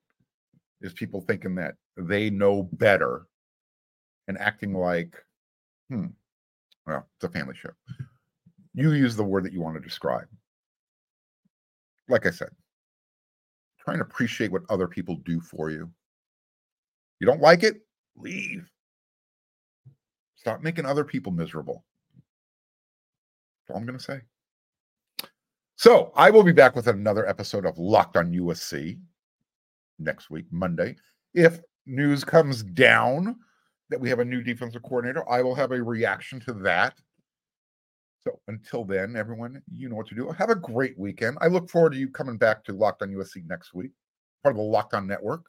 is 0.81 0.95
people 0.95 1.21
thinking 1.21 1.55
that 1.57 1.75
they 1.99 2.31
know 2.31 2.63
better 2.73 3.27
and 4.27 4.39
acting 4.39 4.73
like, 4.73 5.15
hmm, 5.91 6.07
well, 6.87 7.07
it's 7.17 7.25
a 7.25 7.29
family 7.29 7.55
show. 7.55 7.69
You 8.73 8.93
use 8.93 9.17
the 9.17 9.25
word 9.25 9.45
that 9.45 9.53
you 9.53 9.61
want 9.61 9.77
to 9.77 9.87
describe. 9.87 10.29
Like 12.09 12.25
I 12.25 12.31
said, 12.31 12.49
try 13.79 13.93
and 13.93 14.01
appreciate 14.01 14.51
what 14.51 14.63
other 14.71 14.89
people 14.89 15.17
do 15.17 15.43
for 15.43 15.71
you. 15.71 15.91
You 17.21 17.27
don't 17.27 17.43
like 17.43 17.65
it? 17.65 17.83
Leave. 18.17 18.67
Stop 20.37 20.63
making 20.63 20.87
other 20.87 21.05
people 21.05 21.33
miserable. 21.33 21.85
All 23.71 23.77
I'm 23.77 23.87
going 23.87 23.99
to 23.99 24.05
say. 24.05 24.21
So 25.77 26.13
I 26.17 26.31
will 26.31 26.43
be 26.43 26.53
back 26.53 26.75
with 26.75 26.89
another 26.89 27.29
episode 27.29 27.65
of 27.65 27.79
Locked 27.79 28.17
on 28.17 28.33
USC 28.33 28.99
next 29.99 30.31
week, 30.31 30.47
Monday. 30.51 30.97
If 31.35 31.61
news 31.87 32.25
comes 32.25 32.63
down 32.63 33.37
that 33.91 34.01
we 34.01 34.09
have 34.09 34.19
a 34.19 34.25
new 34.25 34.43
defensive 34.43 34.83
coordinator, 34.83 35.29
I 35.31 35.43
will 35.43 35.55
have 35.55 35.73
a 35.73 35.83
reaction 35.83 36.41
to 36.41 36.53
that. 36.55 36.95
So 38.21 38.41
until 38.49 38.85
then, 38.85 39.15
everyone, 39.17 39.63
you 39.73 39.89
know 39.89 39.95
what 39.95 40.09
to 40.09 40.15
do. 40.15 40.29
Have 40.31 40.51
a 40.51 40.57
great 40.57 40.99
weekend. 40.99 41.39
I 41.41 41.47
look 41.47 41.71
forward 41.71 41.93
to 41.93 41.99
you 41.99 42.09
coming 42.09 42.37
back 42.37 42.65
to 42.65 42.73
Locked 42.73 43.03
on 43.03 43.11
USC 43.11 43.47
next 43.47 43.73
week, 43.73 43.93
part 44.43 44.55
of 44.55 44.57
the 44.57 44.63
Locked 44.63 44.95
on 44.95 45.07
Network. 45.07 45.45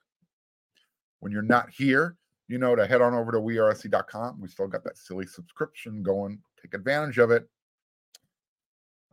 When 1.19 1.31
you're 1.31 1.41
not 1.41 1.69
here, 1.69 2.15
you 2.47 2.57
know 2.57 2.75
to 2.75 2.85
head 2.85 3.01
on 3.01 3.13
over 3.13 3.31
to 3.31 3.39
wearesc.com. 3.39 4.39
We 4.39 4.47
still 4.47 4.67
got 4.67 4.83
that 4.83 4.97
silly 4.97 5.25
subscription 5.25 6.03
going. 6.03 6.39
Take 6.61 6.73
advantage 6.73 7.17
of 7.17 7.31
it. 7.31 7.49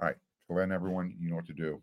All 0.01 0.07
right. 0.09 0.17
Then, 0.49 0.73
everyone, 0.73 1.15
you 1.19 1.31
know 1.31 1.37
what 1.37 1.47
to 1.47 1.53
do. 1.53 1.83